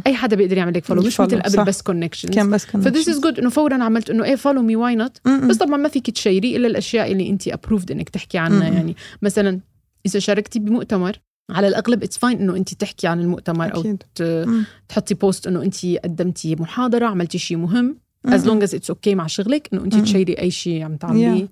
أي 0.07 0.13
حدا 0.15 0.35
بيقدر 0.35 0.57
يعمل 0.57 0.73
لك 0.73 0.85
follow 0.85 1.01
مش 1.01 1.19
مثل 1.19 1.41
قبل. 1.41 1.63
بس 1.65 1.81
connection 1.81 2.29
كان 2.29 2.49
بس 2.51 2.65
ف 2.65 2.74
this 2.74 3.09
is 3.09 3.19
good 3.19 3.39
إنه 3.39 3.49
فورا 3.49 3.83
عملت 3.83 4.09
إنه 4.09 4.23
إيه 4.23 4.35
follow 4.35 4.61
me 4.61 4.75
why 4.75 4.95
not 4.95 5.17
بس 5.49 5.57
طبعا 5.57 5.77
ما 5.77 5.89
فيك 5.89 6.09
ت 6.09 6.16
share 6.16 6.49
ي 6.49 6.55
إلا 6.55 6.67
الأشياء 6.67 7.11
اللي 7.11 7.29
انت 7.29 7.47
approved 7.47 7.91
إنك 7.91 8.09
تحكي 8.09 8.37
عنها. 8.37 8.67
يعني 8.69 8.95
مثلا 9.21 9.59
إذا 10.05 10.19
شاركتي 10.19 10.59
بمؤتمر 10.59 11.19
على 11.51 11.67
الأغلب 11.67 12.03
it's 12.03 12.17
fine 12.17 12.39
إنه 12.39 12.55
انت 12.55 12.73
تحكي 12.73 13.07
عن 13.07 13.19
المؤتمر 13.19 13.75
أو 13.75 13.81
أكيد. 13.81 14.03
ت- 14.15 14.21
م. 14.47 14.63
تحطي 14.89 15.13
بوست 15.13 15.47
إنه 15.47 15.63
انت 15.63 15.85
قدمتي 15.85 16.55
محاضرة 16.55 17.05
عملتي 17.05 17.37
شيء 17.37 17.57
مهم 17.57 17.97
as 18.25 18.47
long 18.47 18.63
as 18.63 18.75
it's 18.75 18.89
okay 18.89 19.15
مع 19.15 19.27
شغلك 19.27 19.69
إنه 19.73 19.83
انت. 19.83 19.95
ت 19.95 20.01
share 20.01 20.28
ي 20.28 20.33
أي 20.33 20.51
شيء 20.51 20.83
عم 20.83 20.95
تعمليه 20.95 21.47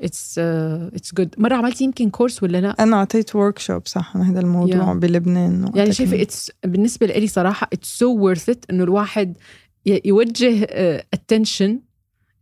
it's 0.00 0.38
it's 0.38 1.14
good 1.14 1.34
مرة 1.38 1.54
عملتي 1.54 1.84
يمكن 1.84 2.10
course 2.10 2.42
ولا 2.42 2.58
لا 2.58 2.70
أنا 2.82 2.96
أعطيت 2.96 3.36
workshop 3.36 3.82
صح 3.86 4.16
عن 4.16 4.22
هذا 4.22 4.40
الموضوع 4.40 4.94
Yeah. 4.94 4.96
بلبنان 4.96 5.70
يعني 5.74 5.92
شايفة. 5.92 6.22
it's 6.22 6.50
بالنسبة 6.64 7.06
لي 7.06 7.26
صراحة 7.26 7.68
it's 7.72 7.98
so 7.98 8.16
worth 8.18 8.48
it 8.48 8.64
إنه 8.70 8.84
الواحد 8.84 9.36
يوجه 9.86 10.64
attention 11.14 11.80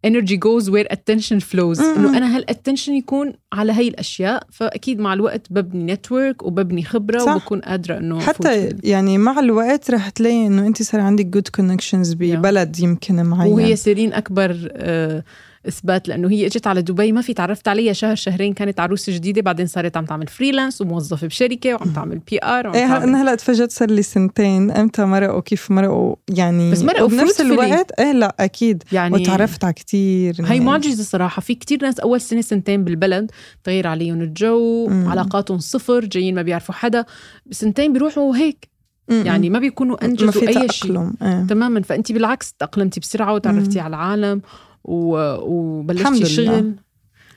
energy 0.07 0.37
goes 0.37 0.65
where 0.71 0.87
attention 0.97 1.41
flows. 1.41 1.81
إنه 1.81 2.19
أنا 2.19 2.37
هال 2.37 2.47
attention 2.47 2.93
يكون 2.93 3.33
على 3.53 3.73
هي 3.73 3.89
الأشياء 3.89 4.43
فأكيد 4.53 4.99
مع 5.01 5.13
الوقت 5.13 5.47
ببني 5.53 5.93
network 5.93 6.43
وببني 6.43 6.83
خبرة 6.85 7.19
صح. 7.19 7.35
وبكون 7.35 7.61
قادرة 7.61 7.99
إنه 7.99 8.21
حتى 8.21 8.69
يعني 8.85 9.19
مع 9.19 9.39
الوقت 9.39 9.91
رح 9.91 10.09
تلاقي 10.09 10.47
إنه 10.47 10.67
انت 10.67 10.83
صار 10.83 11.01
عندك 11.01 11.27
good 11.27 11.49
connections 11.49 12.15
ببلد 12.15 12.81
يمكن 12.81 13.23
معين 13.25 13.53
وهي 13.53 13.77
سيرين 13.77 14.13
أكبر 14.13 14.69
آه، 14.73 15.25
إثبات 15.69 16.09
لأنه 16.09 16.31
هي 16.31 16.47
إجت 16.47 16.67
على 16.67 16.83
دبي 16.83 17.13
ما 17.13 17.21
في 17.21 17.35
تعرفت 17.35 17.69
عليها 17.69 17.93
شهر 17.93 18.15
شهرين 18.15 18.53
كانت 18.53 18.81
عروسة 18.81 19.13
جديدة 19.13 19.43
بعدين 19.43 19.67
صارت 19.67 19.97
عم 19.97 20.05
تعمل 20.05 20.27
freelance 20.27 20.81
وموظفة 20.81 21.27
بشركة 21.27 21.75
وعم 21.75 21.93
تعمل 21.93 22.19
PR 22.19 22.67
وعم 22.67 22.77
إيه 22.77 22.97
أنا 22.97 23.23
هلا 23.23 23.35
تفاجأت 23.35 23.73
صار 23.73 23.91
لي 23.91 24.03
سنتين. 24.03 24.71
إمتى 24.71 25.05
مرقوا؟ 25.05 25.41
كيف 25.41 25.71
مرقوا؟ 25.71 26.17
يعني 26.31 26.73
بس 26.73 26.83
مرقوا 26.83 27.09
fruitfully. 27.09 27.41
الوقت؟ 27.41 28.01
إيه 28.01 28.13
لا 28.13 28.37
أكيد. 28.41 28.83
يعني 28.93 29.15
وتعرفت 29.15 29.65
على 29.65 29.73
كثير 29.73 30.37
هي 30.41 30.61
معجزة 30.61 31.03
صراحة. 31.03 31.41
في 31.41 31.55
كتير 31.55 31.83
ناس 31.83 32.01
أول 32.01 32.21
سنة 32.21 32.41
سنتين 32.41 32.85
بالبلد 32.85 33.31
تغير 33.65 33.87
عليهم 33.87 34.21
الجو 34.21 34.89
مم. 34.89 35.09
علاقاتهم 35.09 35.59
صفر 35.59 36.05
جايين 36.05 36.35
ما 36.35 36.43
بيعرفوا 36.43 36.75
حدا. 36.75 37.05
سنتين 37.51 37.93
بيروحوا 37.93 38.37
هيك. 38.37 38.69
يعني 39.09 39.51
ما 39.51 39.59
بيكونوا 39.59 39.97
ما 40.01 40.09
أنجزوا 40.09 40.31
في 40.31 40.49
أي 40.49 40.69
شيء. 40.71 41.11
إيه. 41.23 41.47
تماما. 41.49 41.83
فانت 41.83 42.13
بالعكس 42.13 42.53
تاقلمتي 42.53 43.01
بسرعة 43.01 43.35
وتعرفتي. 43.35 43.81
على 43.81 43.89
العالم. 43.89 44.43
وبلشتي 44.85 46.09
لله. 46.11 46.25
شغل 46.25 46.75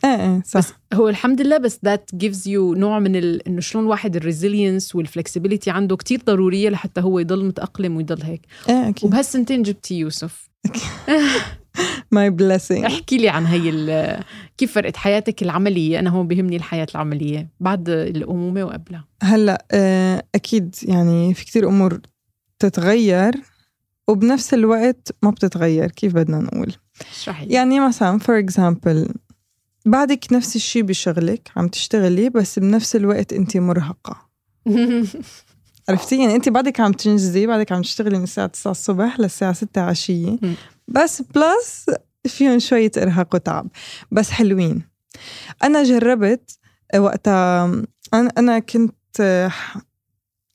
إيه 0.05 0.09
إيه 0.09 0.41
صح. 0.45 0.59
بس 0.59 0.73
هو 0.93 1.09
الحمد 1.09 1.41
لله 1.41 1.57
بس 1.57 1.79
that 1.85 2.09
gives 2.15 2.47
you 2.47 2.73
نوع 2.73 2.99
من 2.99 3.15
ال... 3.15 3.47
إنه 3.47 3.61
شلون 3.61 3.83
الواحد 3.83 4.15
ال 4.15 4.23
resilience 4.23 4.95
وال 4.95 5.07
flexibility 5.07 5.69
عنده 5.69 5.95
كتير 5.95 6.21
ضرورية 6.25 6.69
لحتى 6.69 7.01
هو 7.01 7.19
يضل 7.19 7.45
متأقلم 7.45 7.97
ويضل 7.97 8.23
هيك. 8.23 8.41
إيه 8.69 8.89
أكيد. 8.89 9.05
وبهالسنتين 9.05 9.63
جبتي 9.63 9.99
يوسف. 9.99 10.49
my 12.11 12.29
blessing 12.29 12.85
احكي 12.85 13.17
لي 13.17 13.29
عن 13.29 13.45
هي 13.45 13.69
ال... 13.69 14.19
كيف 14.57 14.73
فرقت 14.73 14.97
حياتك 14.97 15.41
العملية؟ 15.43 15.99
أنا 15.99 16.09
هون 16.09 16.27
بيهمني 16.27 16.55
الحياة 16.55 16.87
العملية 16.95 17.49
بعد 17.59 17.89
الأمومة 17.89 18.63
وقبلها. 18.63 19.05
هلأ 19.23 19.65
آه، 19.71 20.23
أكيد 20.35 20.75
يعني 20.83 21.33
في 21.33 21.45
كتير 21.45 21.69
أمور 21.69 22.01
تتغير 22.59 23.33
وبنفس 24.07 24.53
الوقت 24.53 25.15
ما 25.23 25.29
بتتغير 25.29 25.91
كيف 25.91 26.13
بدنا 26.13 26.39
نقول؟ 26.39 26.73
اشرحي. 27.11 27.45
يعني 27.45 27.79
مثلا 27.79 28.19
for 28.19 28.39
example 28.39 29.13
بعدك 29.85 30.33
نفس 30.33 30.55
الشيء 30.55 30.81
بشغلك 30.81 31.51
عم 31.55 31.67
تشتغلي 31.67 32.29
بس 32.29 32.59
بنفس 32.59 32.95
الوقت 32.95 33.33
انت 33.33 33.57
مرهقة. 33.57 34.29
عرفتي؟ 35.89 36.19
يعني 36.19 36.35
انت 36.35 36.49
بعدك 36.49 36.79
عم 36.79 36.91
تنجزي 36.91 37.47
بعدك 37.47 37.71
عم 37.71 37.81
تشتغلي 37.81 38.17
من 38.17 38.23
الساعة 38.23 38.47
9 38.47 38.71
الصبح 38.71 39.19
للساعة 39.19 39.53
6 39.53 39.81
عشية. 39.81 40.37
بس 40.87 41.21
بلس 41.21 41.85
فيهم 42.27 42.59
شوية 42.59 42.91
إرهاق 42.97 43.35
وتعب. 43.35 43.67
بس 44.11 44.29
حلوين. 44.29 44.81
أنا 45.63 45.83
جربت 45.83 46.59
وقتها 46.95 47.71
أنا 48.13 48.59
كنت 48.59 49.49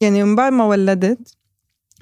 يعني 0.01 0.25
من 0.25 0.37
بعد 0.37 0.53
ما 0.53 0.65
ولدت 0.65 1.37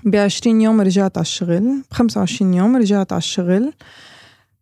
ب 0.04 0.16
20 0.16 0.60
يوم 0.60 0.80
رجعت 0.80 1.18
على 1.18 1.22
الشغل 1.22 1.82
ب 1.90 1.94
25 1.94 2.54
يوم 2.54 2.76
رجعت 2.76 3.12
على 3.12 3.18
الشغل. 3.18 3.72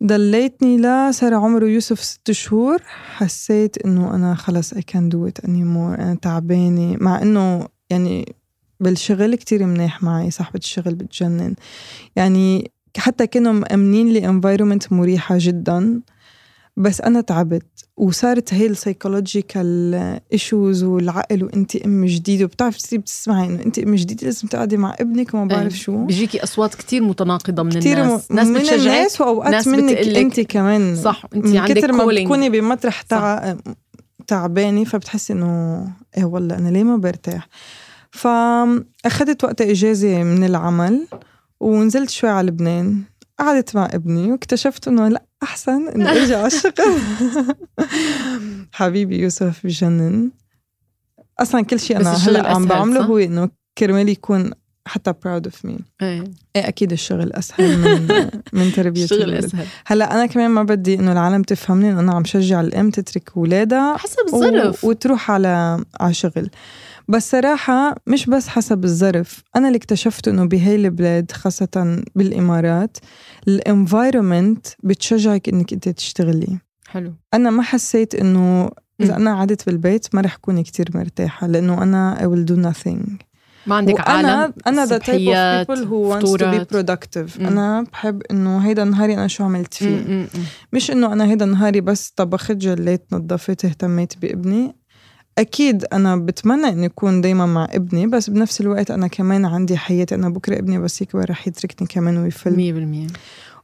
ضليتني 0.05 0.77
لا 0.77 1.11
صار 1.11 1.35
عمره 1.35 1.67
يوسف 1.67 2.01
ست 2.01 2.31
شهور. 2.31 2.83
حسيت 2.87 3.79
إنه 3.87 4.15
أنا 4.15 4.35
خلص 4.35 4.75
I 4.75 4.79
can't 4.79 5.13
do 5.15 5.29
it 5.29 5.45
anymore. 5.47 5.99
أنا 6.01 6.19
تعبانة. 6.23 6.97
مع 7.01 7.23
إنه 7.23 7.69
يعني 7.91 8.35
بالشغل 8.81 9.35
كتير 9.35 9.67
منيح 9.67 10.03
معي 10.03 10.31
صاحبة 10.31 10.59
الشغل 10.59 10.95
بتجنن. 10.95 11.55
يعني 12.17 12.71
حتى 12.97 13.27
كانوا 13.27 13.53
مأمنين 13.53 14.09
لي 14.09 14.21
environment 14.21 14.93
مريحة 14.93 15.37
جدا. 15.39 16.01
بس 16.77 17.01
أنا 17.01 17.21
تعبت. 17.21 17.67
وصارت 17.97 18.55
هي 18.55 18.67
ال 18.67 18.76
psychological 18.76 19.95
issues 20.33 20.85
والعقل 20.85 21.45
وانت 21.45 21.77
ام 21.77 22.05
جديدة 22.05 22.45
وبتعرف 22.45 22.77
تصير 22.77 22.99
بتسمعي 22.99 23.47
انه 23.47 23.63
انت 23.63 23.79
ام 23.79 23.95
جديدة 23.95 24.25
لازم 24.27 24.49
تقعدي 24.49 24.77
مع 24.77 24.97
ابنك 25.01 25.35
وما 25.35 25.45
بعرف 25.45 25.73
شو. 25.73 26.05
بيجيكي 26.05 26.43
أصوات 26.43 26.75
كتير 26.75 27.03
متناقضة 27.03 27.63
من 27.63 27.71
كتير 27.71 28.03
الناس. 28.03 28.31
ناس 28.31 28.47
من 28.47 28.57
الناس 28.57 29.21
وأوقات 29.21 29.69
منك 29.69 29.97
أنت 29.97 30.41
كمان. 30.41 30.97
صح 30.97 31.25
أنت 31.35 31.47
من 31.47 31.57
عندك 31.57 31.79
كتر 31.79 31.93
ما 31.93 32.07
بتكوني 32.07 32.51
بمطرح 32.51 33.03
تع... 33.03 33.55
تعبانة 34.27 34.85
فبتحسي 34.85 35.33
إنه 35.33 35.87
إيه 36.17 36.25
والله 36.25 36.59
أنا 36.59 36.69
ليه 36.69 36.85
ما 36.85 36.97
برتاح. 36.97 37.49
فأخذت 38.11 39.45
وقت 39.45 39.61
إجازة 39.61 40.23
من 40.23 40.45
العمل 40.45 41.07
ونزلت 41.61 42.11
شوي 42.11 42.31
على 42.31 42.47
لبنان. 42.47 43.03
قعدت 43.39 43.77
مع 43.77 43.89
ابني 43.93 44.33
واكتشفت 44.33 44.89
إنه 44.89 45.09
لا 45.09 45.27
أحسن 45.43 45.89
إنه 45.89 46.11
ارجع 46.11 46.39
على 46.39 46.47
الشغل 46.47 46.73
حبيبي 48.73 49.19
يوسف 49.19 49.67
بجنن 49.67 50.31
أصلا 51.41 51.63
كل 51.63 51.81
شيء 51.81 51.97
أنا 51.97 52.13
هلأ 52.13 52.55
عم 52.55 52.67
بعمله؟ 52.67 53.01
هو 53.01 53.19
إنه 53.19 53.49
كرمال 53.79 54.09
يكون 54.09 54.51
حتى 54.87 55.13
proud 55.25 55.47
of 55.47 55.65
me 55.65 55.79
إيه. 56.03 56.25
أكيد 56.57 56.93
الشغل 56.93 57.33
أسهل 57.33 57.79
من 57.79 58.29
من 58.61 58.73
تربية 58.73 59.05
الشغل. 59.05 59.35
أسهل. 59.35 59.67
هلأ 59.87 60.15
أنا 60.15 60.27
كمان 60.27 60.51
ما 60.51 60.63
بدي 60.63 60.95
إنه 60.95 61.13
العالم 61.13 61.43
تفهمني 61.43 61.91
إنه 61.91 62.01
أنا 62.01 62.13
عم 62.13 62.25
شجع 62.25 62.61
الأم 62.61 62.91
تترك 62.91 63.31
اولادها 63.37 63.97
حسب 63.97 64.19
الظرف. 64.35 64.85
و... 64.85 64.89
وتروح 64.89 65.31
على 65.31 65.85
على 66.01 66.15
شغل. 66.15 66.51
بس 67.09 67.31
صراحة 67.31 67.97
مش 68.07 68.27
بس 68.27 68.49
حسب 68.49 68.85
الظرف. 68.85 69.43
أنا 69.57 69.67
اللي 69.67 69.77
اكتشفت 69.77 70.29
إنه 70.29 70.45
بهاي 70.45 70.75
البلاد 70.75 71.33
خاصة 71.33 72.03
بالإمارات 72.15 72.97
الانفايرومنت 73.49 74.67
بتشجعك 74.83 75.49
إنك 75.49 75.73
أنت 75.73 75.89
تشتغلي. 75.89 76.59
حلو. 76.89 77.15
أنا 77.35 77.51
ما 77.51 77.63
حسيت 77.63 78.15
إنه 78.15 78.71
إذا. 79.01 79.17
أنا 79.17 79.35
قعدت 79.35 79.67
بالبيت 79.67 80.15
ما 80.15 80.21
رح 80.21 80.37
كون 80.37 80.63
كتير 80.63 80.91
مرتاحة 80.95 81.47
لأنه 81.47 81.83
أنا 81.83 82.17
I 82.21 82.25
will 82.25 82.53
do 82.53 82.57
nothing. 82.57 83.32
ما 83.67 83.75
عندك 83.75 83.95
وأنا 83.95 84.29
عالم 84.33 84.53
type 84.53 84.89
of 84.89 84.89
صبحيات، 84.89 85.71
people 85.73 85.77
who 85.85 86.13
wants 86.13 86.29
to 86.29 86.39
be 86.39 86.39
فطورات. 86.39 86.75
productive. 86.77 87.41
مم. 87.41 87.47
أنا 87.47 87.83
بحب 87.93 88.23
إنه 88.31 88.59
هيدا 88.59 88.85
نهاري 88.85 89.15
أنا 89.15 89.27
شو 89.29 89.45
عملت 89.45 89.75
فيه. 89.75 89.89
م- 89.89 90.11
م- 90.13 90.23
م. 90.23 90.43
مش 90.73 90.91
إنه 90.91 91.13
أنا 91.13 91.25
هيدا 91.31 91.45
نهاري 91.47 91.81
بس 91.81 92.11
طبخت 92.17 92.53
جليت 92.53 93.05
نظفت 93.13 93.65
اهتميت 93.65 94.19
بابني. 94.23 94.77
أكيد 95.39 95.85
أنا 95.93 96.17
بتمنى 96.17 96.69
إني 96.69 96.87
أكون 96.87 97.21
دايما 97.21 97.47
مع 97.47 97.69
ابني 97.71 98.07
بس 98.07 98.31
بنفس 98.31 98.61
الوقت 98.61 98.91
أنا 98.91 99.07
كمان 99.07 99.45
عندي 99.45 99.77
حياتي. 99.77 100.15
أنا 100.15 100.29
بكرة 100.29 100.59
ابني 100.59 100.79
بس 100.79 101.03
يكبر 101.03 101.31
رح 101.31 101.49
يتركني 101.49 101.89
كمان 101.89 102.17
ويفل. 102.19 102.57
مية 102.57 102.73
بالمية. 102.73 103.07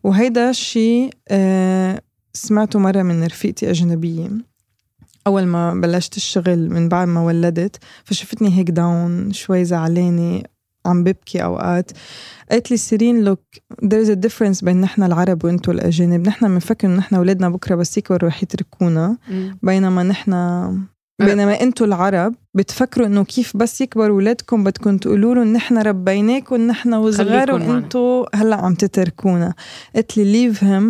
وهيدا 0.04 0.50
الشيء 0.50 1.10
آه 1.28 2.00
سمعته 2.32 2.78
مرة 2.78 3.02
من 3.02 3.24
رفيقتي 3.24 3.70
أجنبية. 3.70 4.28
أول 5.26 5.46
ما 5.46 5.74
بلشت 5.74 6.16
الشغل 6.16 6.70
من 6.70 6.88
بعد 6.88 7.08
ما 7.08 7.20
ولدت 7.20 7.76
فشفتني 8.04 8.58
هيك 8.58 8.70
down 8.70 9.32
شوي 9.32 9.64
زعلانة 9.64 10.42
عم 10.86 11.04
ببكي 11.04 11.44
أوقات. 11.44 11.90
قالت 12.50 12.70
لي 12.70 12.76
سيرين 12.76 13.24
look 13.24 13.40
there 13.84 14.06
is 14.06 14.08
a 14.08 14.16
difference 14.28 14.64
بين 14.64 14.80
نحن 14.80 15.02
العرب 15.02 15.44
وإنتو 15.44 15.72
الأجانب. 15.72 16.28
نحن 16.28 16.48
بنفكر 16.48 16.88
إنه 16.88 16.96
نحن 16.96 17.14
أولادنا 17.14 17.48
بكرة 17.48 17.74
بس 17.74 17.98
يكبروا 17.98 18.28
رح 18.28 18.42
يتركونا. 18.42 19.16
بينما 19.62 20.02
نحن 20.02 20.32
بينما 21.20 21.60
إنتو 21.60 21.84
العرب 21.84 22.34
بتفكروا 22.54 23.06
إنه 23.06 23.24
كيف 23.24 23.56
بس 23.56 23.80
يكبروا 23.80 24.16
ولادكم 24.16 24.64
بدكم 24.64 24.98
تقولوا 24.98 25.34
لهم 25.34 25.52
نحن 25.52 25.78
ربيناكم 25.78 26.56
نحن 26.56 26.94
وصغار. 26.94 27.52
وإنتو 27.52 28.24
هلأ 28.34 28.56
عم 28.56 28.74
تتركونا. 28.74 29.54
قلت 29.96 30.16
لي 30.16 30.52
leave 30.52 30.56
him 30.56 30.84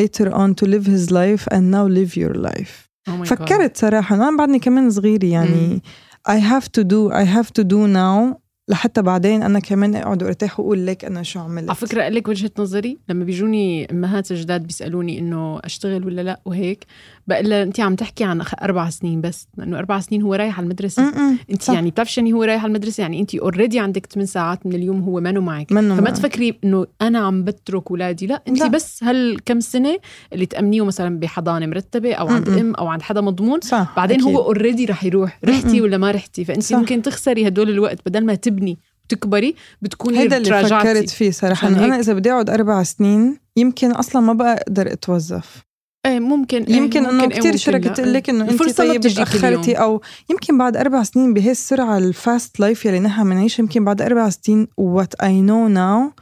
later 0.00 0.28
on 0.34 0.54
to 0.54 0.66
live 0.66 0.86
his 0.86 1.10
life 1.10 1.46
and 1.54 1.70
now 1.70 1.86
live 1.86 2.16
your 2.16 2.34
life. 2.34 2.91
Oh 3.08 3.12
God. 3.12 3.26
فكرت 3.26 3.76
صراحة 3.76 4.16
أنا 4.16 4.36
بعدني 4.36 4.58
كمان 4.58 4.90
صغيرة 4.90 5.24
يعني. 5.24 5.82
I 6.28 6.38
have 6.40 6.64
to 6.80 6.84
do 6.84 7.12
I 7.12 7.24
have 7.24 7.48
to 7.60 7.64
do 7.64 7.86
now. 7.94 8.42
لحتى 8.68 9.02
بعدين 9.02 9.42
أنا 9.42 9.58
كمان 9.58 9.94
أقعد 9.94 10.22
وأرتاح 10.22 10.60
وأقول 10.60 10.86
لك 10.86 11.04
أنا 11.04 11.22
شو 11.22 11.40
عملت. 11.40 11.68
على 11.68 11.76
فكرة 11.76 12.02
أقول 12.02 12.14
لك 12.14 12.28
وجهة 12.28 12.50
نظري 12.58 12.98
لما 13.08 13.24
بيجوني 13.24 13.90
أمهات 13.90 14.32
جداد 14.32 14.62
بيسألوني 14.66 15.18
إنه 15.18 15.60
أشتغل 15.64 16.06
ولا 16.06 16.20
لأ 16.20 16.40
وهيك. 16.44 16.86
بقول 17.26 17.50
لها 17.50 17.62
أنت 17.62 17.80
عم 17.80 17.94
تحكي 17.94 18.24
عن 18.24 18.42
أربع 18.62 18.90
سنين 18.90 19.20
بس 19.20 19.48
لأنه 19.56 19.78
أربع 19.78 20.00
سنين 20.00 20.22
هو 20.22 20.34
رايح 20.34 20.58
على 20.58 20.64
المدرسة 20.64 21.02
م-م. 21.02 21.38
أنت 21.50 21.62
صح. 21.62 21.74
يعني 21.74 21.90
بتعرفي 21.90 22.32
هو 22.32 22.42
رايح 22.42 22.62
على 22.62 22.70
المدرسة 22.70 23.00
يعني 23.00 23.20
أنت 23.20 23.34
already 23.34 23.78
عندك 23.78 24.06
8 24.06 24.26
ساعات 24.26 24.66
من 24.66 24.72
اليوم 24.72 25.00
هو 25.02 25.20
منه 25.20 25.40
معك 25.40 25.72
منه 25.72 25.94
فما 25.94 26.04
معك. 26.04 26.16
تفكري 26.16 26.58
إنه 26.64 26.86
أنا 27.02 27.18
عم 27.18 27.44
بترك 27.44 27.90
اولادي 27.90 28.26
لا 28.26 28.42
انت 28.48 28.60
لا. 28.60 28.66
بس 28.68 29.04
هالكم 29.04 29.60
سنة 29.60 29.98
اللي 30.32 30.46
تامنيه 30.46 30.84
مثلا 30.84 31.18
بحضانة 31.18 31.66
مرتبة 31.66 32.14
أو 32.14 32.28
عند 32.28 32.48
م-م. 32.48 32.58
أم 32.58 32.74
أو 32.74 32.86
عند 32.86 33.02
حدا 33.02 33.20
مضمون 33.20 33.60
صح 33.60 33.92
بعدين 33.96 34.20
أكيد. 34.20 34.34
هو 34.34 34.42
already 34.42 34.84
رح 34.84 35.04
يروح 35.04 35.38
رحتي 35.44 35.76
م-م. 35.78 35.82
ولا 35.82 35.98
ما 35.98 36.10
رحتي 36.10 36.44
فانت 36.44 36.62
صح. 36.62 36.76
ممكن 36.76 37.02
تخسري 37.02 37.48
هدول 37.48 37.70
الوقت 37.70 37.98
بدل 38.06 38.24
ما 38.26 38.34
تبني 38.34 38.78
وتكبري 39.04 39.54
بتكوني 39.82 40.18
هيدا 40.18 40.36
اللي. 40.36 40.68
فكرت 40.68 41.10
فيه 41.10 41.32
أنا 41.42 41.84
هيك. 41.84 41.92
إذا 41.92 42.12
بدي 42.12 42.32
أقعد 42.32 42.50
أربع 42.50 42.82
سنين 42.82 43.38
يمكن 43.56 43.90
أصلا 43.90 44.22
ما 44.22 44.32
بقى 44.32 44.54
أقدر 44.54 44.92
أتوظف 44.92 45.71
إيه 46.06 46.20
ممكن 46.20 46.62
إيه 46.62 46.74
يمكن 46.76 47.06
إنه 47.06 47.22
إيه 47.22 47.28
كثير 47.28 47.78
لا. 47.78 47.88
تقول 47.88 48.14
لك 48.14 48.30
إنه 48.30 48.44
انت 48.44 48.52
الفرصة 48.52 48.88
طيب 48.88 49.00
تاخرتي. 49.00 49.74
أو 49.74 50.00
يمكن 50.30 50.58
بعد 50.58 50.76
أربع 50.76 51.02
سنين 51.02 51.34
بهي 51.34 51.50
السرعة 51.50 51.98
ال 51.98 52.10
fast 52.10 52.60
life 52.60 52.84
يلي 52.84 53.00
نحن 53.00 53.24
بنعيشها 53.24 53.62
يمكن 53.62 53.84
بعد 53.84 54.02
أربع 54.02 54.30
سنين 54.30 54.68
what 54.76 55.14
I 55.14 55.40
know 55.40 55.68
now 55.68 56.12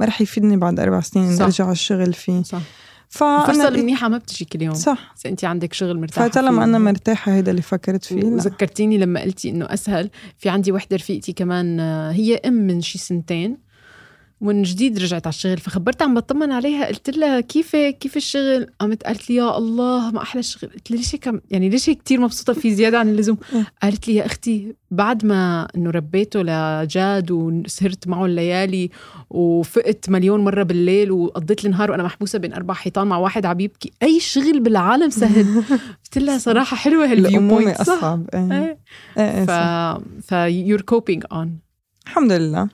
ما 0.00 0.06
رح 0.06 0.20
يفيدني 0.20 0.56
بعد 0.56 0.80
أربع 0.80 1.00
سنين 1.00 1.36
صح. 1.36 1.44
أرجع 1.44 1.64
على 1.64 1.72
الشغل 1.72 2.12
فيه 2.12 2.42
صح 2.42 2.60
فأنا 3.08 3.40
الفرصة 3.42 3.68
المنيحه 3.68 4.08
ما 4.08 4.18
بتجي 4.18 4.44
كل 4.44 4.62
يوم 4.62 4.74
صح 4.74 5.12
بس 5.16 5.26
انت 5.26 5.44
عندك 5.44 5.72
شغل 5.72 6.00
مرتاحة 6.00 6.28
فطالما. 6.28 6.64
أنا 6.64 6.78
مرتاحة 6.78 7.32
هيدا 7.32 7.50
اللي 7.50 7.62
فكرت 7.62 8.04
فيه. 8.04 8.24
وذكرتيني 8.24 8.98
لما 8.98 9.20
قلتي 9.20 9.50
إنه 9.50 9.64
أسهل 9.64 10.10
في 10.38 10.48
عندي 10.48 10.72
وحدة 10.72 10.96
رفيقتي 10.96 11.32
كمان 11.32 11.80
آه، 11.80 12.12
هي 12.12 12.36
أم 12.36 12.52
من 12.52 12.80
شي 12.80 12.98
سنتين 12.98 13.69
ومن 14.40 14.62
جديد 14.62 14.98
رجعت 14.98 15.26
على 15.26 15.32
الشغل 15.32 15.58
فخبرتها 15.58 16.04
عم 16.04 16.14
بطمن 16.14 16.52
عليها 16.52 16.86
قلت 16.86 17.10
لها 17.16 17.40
كيف 17.40 17.76
كيف 17.76 18.16
الشغل؟ 18.16 18.66
قامت 18.80 19.02
قالت 19.02 19.30
لي 19.30 19.36
يا 19.36 19.58
الله 19.58 20.10
ما 20.10 20.22
أحلى 20.22 20.40
الشغل 20.40 20.70
قلت 20.70 20.90
لها 20.90 20.98
ليش 20.98 21.14
هيك 21.14 21.30
يعني 21.50 21.68
ليش 21.68 21.90
هيك 21.90 22.02
كثير 22.02 22.20
مبسوطة 22.20 22.52
فيه 22.52 22.74
زيادة 22.74 22.98
عن 22.98 23.08
اللزوم؟ 23.08 23.38
إيه. 23.54 23.66
قالت 23.82 24.08
لي 24.08 24.14
يا 24.14 24.26
أختي 24.26 24.74
بعد 24.90 25.24
ما 25.24 25.68
إنه 25.76 25.90
ربيته 25.90 26.42
لجاد 26.42 27.30
وسهرت 27.30 28.08
معه 28.08 28.26
الليالي 28.26 28.90
وفقت 29.30 30.10
مليون 30.10 30.44
مرة 30.44 30.62
بالليل 30.62 31.10
وقضيت 31.12 31.64
النهار 31.64 31.90
وأنا 31.90 32.02
محبوسة 32.02 32.38
بين 32.38 32.52
أربع 32.52 32.74
حيطان 32.74 33.06
مع 33.06 33.16
واحد 33.16 33.46
عم 33.46 33.60
يبكي 33.60 33.92
أي 34.02 34.20
شغل 34.20 34.60
بالعالم 34.60 35.10
سهل. 35.10 35.62
قلت 36.04 36.18
لها 36.18 36.38
صراحة 36.38 36.76
حلوة 36.76 37.12
هال 37.12 37.24
view 37.24 37.48
point 37.48 37.82
صح؟ 37.82 37.94
أصعب. 37.94 38.26
إيه. 38.34 38.52
إيه. 38.52 38.78
إيه 39.18 39.38
إيه 39.38 39.44
ف. 39.44 39.50
ف 40.26 40.34
you're 40.34 40.84
coping 40.94 41.36
on. 41.36 41.48
الحمد 42.06 42.32
لله. 42.32 42.68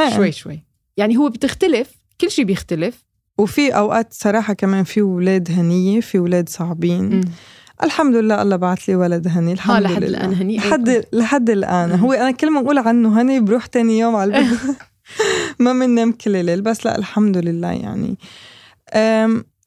إيه. 0.00 0.16
شوي 0.16 0.32
شوي. 0.32 0.71
يعني 0.96 1.16
هو 1.16 1.28
بتختلف 1.28 1.90
كل 2.20 2.30
شيء 2.30 2.44
بيختلف. 2.44 3.04
وفي 3.38 3.76
أوقات 3.76 4.12
صراحة 4.12 4.52
كمان 4.54 4.84
في 4.84 5.00
أولاد 5.00 5.50
هنية 5.50 6.00
في 6.00 6.18
أولاد 6.18 6.48
صعبين. 6.48 7.20
الحمد 7.82 8.14
لله 8.14 8.42
الله 8.42 8.56
بعت 8.56 8.88
لي 8.88 8.96
ولد 8.96 9.28
هني 9.28 9.52
الحمد 9.52 9.74
ها 9.74 9.80
لحد 9.80 10.04
لله. 10.04 10.18
الآن 10.18 10.34
هني 10.34 10.56
لحد 10.56 11.04
لحد 11.12 11.50
الآن. 11.50 11.90
هو 11.92 12.12
أنا 12.12 12.30
كل 12.30 12.50
ما 12.50 12.60
أقول 12.60 12.78
عنه 12.78 13.20
هني 13.20 13.40
بروح 13.40 13.66
تاني 13.66 13.98
يوم 13.98 14.16
على 14.16 14.38
البيت. 14.38 14.58
ما 15.58 15.72
بننام 15.72 16.12
كل 16.12 16.36
الليل 16.36 16.62
بس 16.62 16.86
لا 16.86 16.98
الحمد 16.98 17.38
لله 17.38 17.72
يعني. 17.72 18.16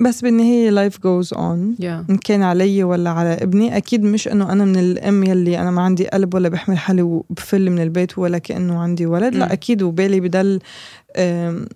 بس 0.01 0.21
بالنهاية 0.21 0.89
life 0.89 0.93
goes 0.93 1.37
on. 1.37 1.59
يا 1.79 2.05
إن 2.09 2.17
كان 2.17 2.43
علي 2.43 2.83
ولا 2.83 3.09
على 3.09 3.33
ابني 3.33 3.77
أكيد 3.77 4.03
مش 4.03 4.27
إنه 4.27 4.51
أنا 4.51 4.65
من 4.65 4.79
الأم 4.79 5.23
يلي 5.23 5.61
أنا 5.61 5.71
ما 5.71 5.81
عندي 5.81 6.07
قلب 6.07 6.35
ولا 6.35 6.49
بحمل 6.49 6.77
حالي 6.77 7.01
وبفل 7.01 7.69
من 7.69 7.81
البيت 7.81 8.17
ولا 8.17 8.37
كأنه 8.37 8.79
عندي 8.79 9.05
ولد. 9.05 9.33
مم. 9.33 9.39
لا 9.39 9.53
أكيد 9.53 9.81
وبالي 9.81 10.19
بدل 10.19 10.59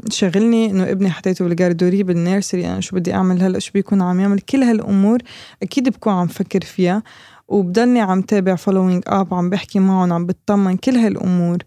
شغلني 0.10 0.72
إنه 0.72 0.84
ابني 0.84 1.10
حطيته 1.10 1.46
بال 1.46 1.57
garderie 1.57 2.04
بال 2.04 2.18
nursery 2.18 2.68
أنا 2.68 2.82
شو 2.82 2.96
بدي 2.96 3.14
أعمل 3.14 3.42
هلأ؟ 3.44 3.60
شو 3.60 3.72
بيكون 3.74 4.02
عم 4.02 4.20
يعمل؟ 4.20 4.40
كل 4.40 4.64
هالأمور 4.64 5.18
أكيد 5.64 5.90
بكون 5.90 6.14
عم 6.14 6.28
فكر 6.28 6.62
فيها. 6.62 7.04
وبضلني 7.48 8.02
عم 8.02 8.22
تابع 8.22 8.56
following 8.56 9.04
up 9.08 9.34
عم 9.34 9.50
بحكي 9.50 9.80
معهم 9.80 10.14
عم 10.14 10.26
بطمن 10.26 10.78
كل 10.78 10.96
هالأمور. 10.96 11.58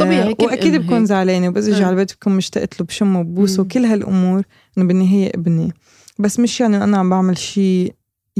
طبيعي، 0.00 0.34
كل 0.34 0.44
واكيد 0.44 0.76
بكون. 0.76 1.06
زعلانة 1.06 1.48
وبس 1.48 1.64
أجي 1.66 1.82
آه. 1.82 1.86
على 1.86 1.90
البيت 1.90 2.12
بكون 2.12 2.36
مشتاقة 2.36 2.68
له 2.80 2.86
بشمه 2.86 3.20
وبوسه 3.20 3.62
مم. 3.62 3.66
وكل 3.66 3.84
هالأمور 3.84 4.42
إنه 4.78 4.86
بالنهايه 4.86 5.30
ابني 5.34 5.72
بس 6.18 6.40
مش 6.40 6.60
يعني 6.60 6.84
أنا 6.84 6.98
عم 6.98 7.10
بعمل 7.10 7.38
شيء 7.38 7.94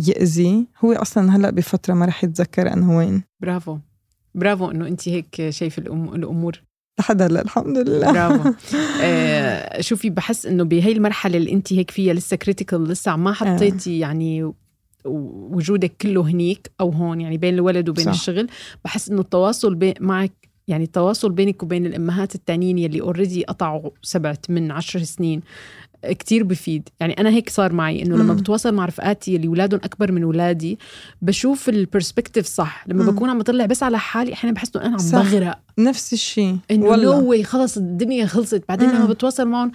يأذي 0.08 0.66
هو 0.84 0.92
أصلا 0.92 1.36
هلأ 1.36 1.50
بفترة 1.50 1.94
ما 1.94 2.06
رح 2.06 2.24
يتذكر 2.24 2.72
أنا 2.72 2.96
وين 2.96 3.22
برافو 3.40 3.78
برافو 4.34 4.70
إنه 4.70 4.86
انت 4.88 5.08
هيك 5.08 5.48
شايفة 5.50 5.82
الأم- 5.82 6.14
الأمور 6.14 6.62
لحد 6.98 7.22
هلأ 7.22 7.42
الحمد 7.42 7.78
لله 7.78 8.12
برافو 8.12 8.50
آه 9.02 9.80
شوفي 9.80 10.10
بحس 10.10 10.46
إنه 10.46 10.64
بهي 10.64 10.92
المرحلة 10.92 11.36
اللي 11.36 11.52
انت 11.52 11.72
هيك 11.72 11.90
فيها 11.90 12.14
لسه 12.14 12.36
critical 12.36 12.84
لسه 12.84 13.16
ما 13.16 13.32
حطيتي 13.32 13.98
يعني 13.98 14.52
وجودك 15.04 15.92
كله 16.00 16.20
هنيك 16.22 16.70
أو 16.80 16.90
هون 16.90 17.20
يعني 17.20 17.36
بين 17.36 17.54
الولد 17.54 17.88
وبين 17.88 18.04
صح. 18.04 18.10
الشغل 18.10 18.48
بحس 18.84 19.10
إنه 19.10 19.20
التواصل 19.20 19.92
معك 20.00 20.32
يعني 20.72 20.84
التواصل 20.84 21.32
بينك 21.32 21.62
وبين 21.62 21.86
الأمهات 21.86 22.34
التانيين 22.34 22.78
يلي 22.78 23.00
already 23.00 23.44
قطعوا 23.44 23.90
سبع 24.02 24.34
من 24.48 24.70
عشر 24.70 25.02
سنين 25.02 25.40
كتير 26.02 26.44
بفيد. 26.44 26.88
يعني 27.00 27.12
أنا 27.20 27.30
هيك 27.30 27.50
صار 27.50 27.72
معي 27.72 28.02
إنه 28.02 28.16
لما 28.16 28.34
بتواصل 28.34 28.74
مع 28.74 28.84
رفقاتي 28.84 29.36
اللي 29.36 29.46
أولادهم 29.46 29.80
أكبر 29.84 30.12
من 30.12 30.22
أولادي 30.22 30.78
بشوف 31.22 31.68
ال 31.68 31.75
perspective 31.75 32.46
صح. 32.46 32.84
لما 32.88 33.04
مم. 33.04 33.10
بكون 33.10 33.30
عم 33.30 33.38
بطلع 33.38 33.66
بس 33.66 33.82
على 33.82 33.98
حالي 33.98 34.32
أحيانا 34.32 34.54
بحس 34.54 34.76
إنه 34.76 34.86
أنا 34.86 34.96
عم 35.00 35.22
بغرق. 35.22 35.58
نفس 35.78 36.12
الشيء 36.12 36.56
إنه 36.70 36.96
no 36.96 37.42
خلص 37.42 37.76
الدنيا 37.76 38.26
خلصت. 38.26 38.64
بعدين 38.68 38.90
لما 38.90 39.06
بتواصل 39.06 39.48
معهم 39.48 39.72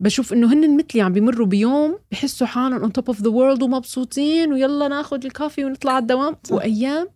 بشوف 0.00 0.32
إنه 0.32 0.52
هن 0.52 0.76
مثلي 0.76 1.00
عم 1.00 1.12
بيمروا 1.12 1.46
بيوم 1.46 1.98
بحسوا 2.12 2.46
حالهم 2.46 2.80
on 2.80 2.92
top 2.92 3.06
of 3.06 3.22
the 3.22 3.28
world 3.28 3.62
ومبسوطين 3.62 4.52
ويلا 4.52 4.88
ناخذ 4.88 5.24
ال 5.24 5.30
coffee 5.30 5.64
ونطلع 5.64 5.92
على 5.92 6.02
الدوام. 6.02 6.36
صح. 6.44 6.52
وأيام 6.52 7.08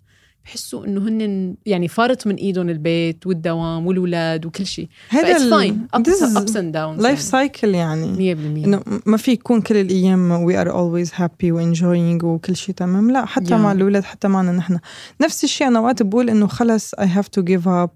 بحسوا 0.50 0.86
إنه 0.86 1.00
هن 1.00 1.54
يعني 1.66 1.88
فارت 1.88 2.26
من 2.26 2.34
إيدهم 2.34 2.68
البيت 2.68 3.26
والدوام 3.26 3.86
والولاد 3.86 4.46
وكل 4.46 4.66
شيء. 4.66 4.88
هذا 5.08 5.50
fine 5.50 5.86
ups 5.94 6.56
and 6.56 6.72
downs 6.72 7.02
life 7.02 7.20
cycle 7.20 7.74
يعني. 7.74 8.34
100% 8.34 8.66
إنه 8.66 8.82
ما 9.06 9.16
في 9.16 9.32
يكون 9.32 9.60
كل 9.60 9.76
الأيام 9.76 10.30
we 10.30 10.60
are 10.60 10.70
always 10.70 11.12
happy 11.14 11.52
و 11.52 11.60
enjoying 11.60 12.24
وكل 12.24 12.56
شيء 12.56 12.74
تمام. 12.74 13.10
لا 13.10 13.24
حتى 13.24 13.48
yeah. 13.48 13.52
مع 13.52 13.72
الأولاد 13.72 14.04
حتى 14.04 14.28
معنا 14.28 14.52
نحن. 14.52 14.78
نفس 15.20 15.44
الشيء 15.44 15.66
أنا 15.66 15.78
اوقات 15.78 16.02
بقول 16.02 16.30
إنه 16.30 16.46
خلص 16.46 16.94
I 16.94 17.06
have 17.06 17.28
to 17.28 17.42
give 17.42 17.68
up 17.68 17.90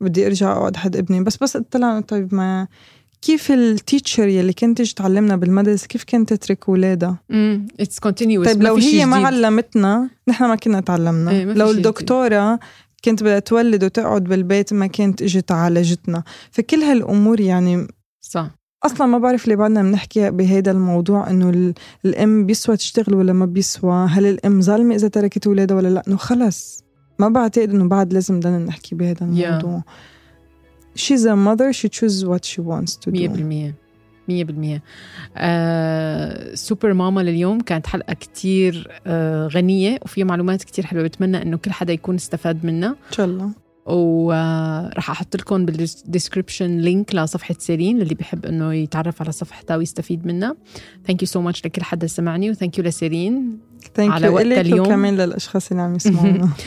بدي 0.00 0.26
أرجع 0.26 0.52
أقعد 0.52 0.76
حد 0.76 0.96
ابني. 0.96 1.24
بس 1.24 1.36
بس 1.36 1.56
اطلع 1.56 2.00
طيب 2.00 2.34
ما 2.34 2.68
كيف 3.24 3.52
ال 3.52 3.62
teacher 3.62 4.28
يلي 4.28 4.52
كانت 4.52 4.76
تيجي 4.76 4.94
تعلمنا 4.94 5.36
بالمدرسة 5.36 5.86
كيف 5.86 6.04
كانت 6.04 6.32
تترك 6.34 6.68
ولادها؟ 6.68 7.18
امم 7.30 7.66
it's 7.80 7.98
continuous 7.98 8.46
طيب 8.46 8.62
لو 8.62 8.76
هي 8.76 9.06
ما 9.06 9.16
علمتنا 9.16 10.10
نحن 10.28 10.44
ما 10.44 10.56
كنا 10.56 10.80
تعلمنا. 10.80 11.30
إيه 11.30 11.44
لو 11.44 11.70
الدكتورة 11.70 12.58
كنت 13.04 13.22
بدها 13.22 13.38
تولد 13.38 13.84
وتقعد 13.84 14.24
بالبيت 14.24 14.72
ما 14.72 14.86
كانت 14.86 15.22
اجت 15.22 15.52
عالجتنا. 15.52 16.22
فكل 16.50 16.76
هالأمور 16.76 17.40
يعني 17.40 17.86
صح. 18.20 18.50
أصلا 18.82 19.06
ما 19.06 19.18
بعرف 19.18 19.48
ليه 19.48 19.56
بعدنا 19.56 19.82
بنحكي 19.82 20.30
بهذا 20.30 20.70
الموضوع 20.70 21.30
إنه 21.30 21.74
الأم 22.04 22.46
بيسوى 22.46 22.76
تشتغل 22.76 23.14
ولا 23.14 23.32
ما 23.32 23.46
بيسوى؟ 23.46 24.06
هل 24.10 24.26
الأم 24.26 24.60
ظالمة 24.60 24.94
إذا 24.94 25.08
تركت 25.08 25.46
اولادها 25.46 25.76
ولا 25.76 25.88
لأ؟ 25.88 26.02
إنه 26.08 26.16
خلص. 26.16 26.84
ما 27.18 27.28
بعتقد 27.28 27.70
إنه 27.70 27.88
بعد 27.88 28.12
لازم 28.12 28.40
بدنا 28.40 28.58
نحكي 28.58 28.94
بهذا 28.94 29.22
الموضوع. 29.22 29.80
yeah. 29.80 30.13
She's 30.96 31.24
a 31.24 31.36
mother 31.36 31.72
she 31.72 31.88
chooses 31.88 32.24
what 32.24 32.44
she 32.44 32.60
wants 32.60 32.96
to 32.96 33.10
do. 33.10 33.18
100% 33.70 33.74
مية 34.28 34.44
بالمية. 34.44 34.82
آه، 35.36 36.54
سوبر 36.54 36.92
ماما 36.92 37.20
لليوم 37.20 37.60
كانت 37.60 37.86
حلقة 37.86 38.14
كتير 38.14 39.00
آه، 39.06 39.46
غنية 39.46 39.98
وفيها 40.02 40.24
معلومات 40.24 40.64
كتير 40.64 40.86
حلوة. 40.86 41.02
بتمنى 41.02 41.42
إنه 41.42 41.56
كل 41.56 41.70
حدا 41.72 41.92
يكون 41.92 42.14
استفاد 42.14 42.66
منها. 42.66 42.88
إن 42.88 43.12
شاء 43.12 43.26
الله. 43.26 43.50
وراح 43.86 45.10
أحط 45.10 45.36
لكم 45.36 45.66
بال 45.66 45.83
description 45.83 46.78
link 46.78 47.14
لصفحة 47.14 47.54
سيرين 47.58 47.98
للي 47.98 48.14
بحب 48.14 48.46
إنه 48.46 48.74
يتعرف 48.74 49.22
على 49.22 49.32
صفحتها 49.32 49.76
ويستفيد 49.76 50.26
منها. 50.26 50.56
thank 51.06 51.22
you 51.22 51.28
so 51.28 51.40
much 51.40 51.66
لكل 51.66 51.82
حدا 51.82 52.06
سمعني 52.06 52.50
و 52.50 52.55
thank 52.55 52.78
you 52.78 52.84
لسيرين. 52.84 53.58
على 53.98 54.28
وقت 54.28 54.46
اليوم. 54.46 54.86
كمان 54.86 55.16
للأشخاص 55.16 55.70
اللي 55.70 55.82
عم 55.82 55.94
يسمعونا. 55.94 56.50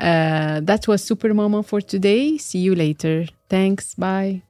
uh, 0.00 0.60
that 0.60 0.88
was 0.88 1.04
super 1.04 1.32
mama 1.34 1.62
for 1.62 1.80
today 1.80 2.38
see 2.38 2.58
you 2.58 2.74
later 2.74 3.26
Thanks. 3.50 3.96
Bye. 3.96 4.49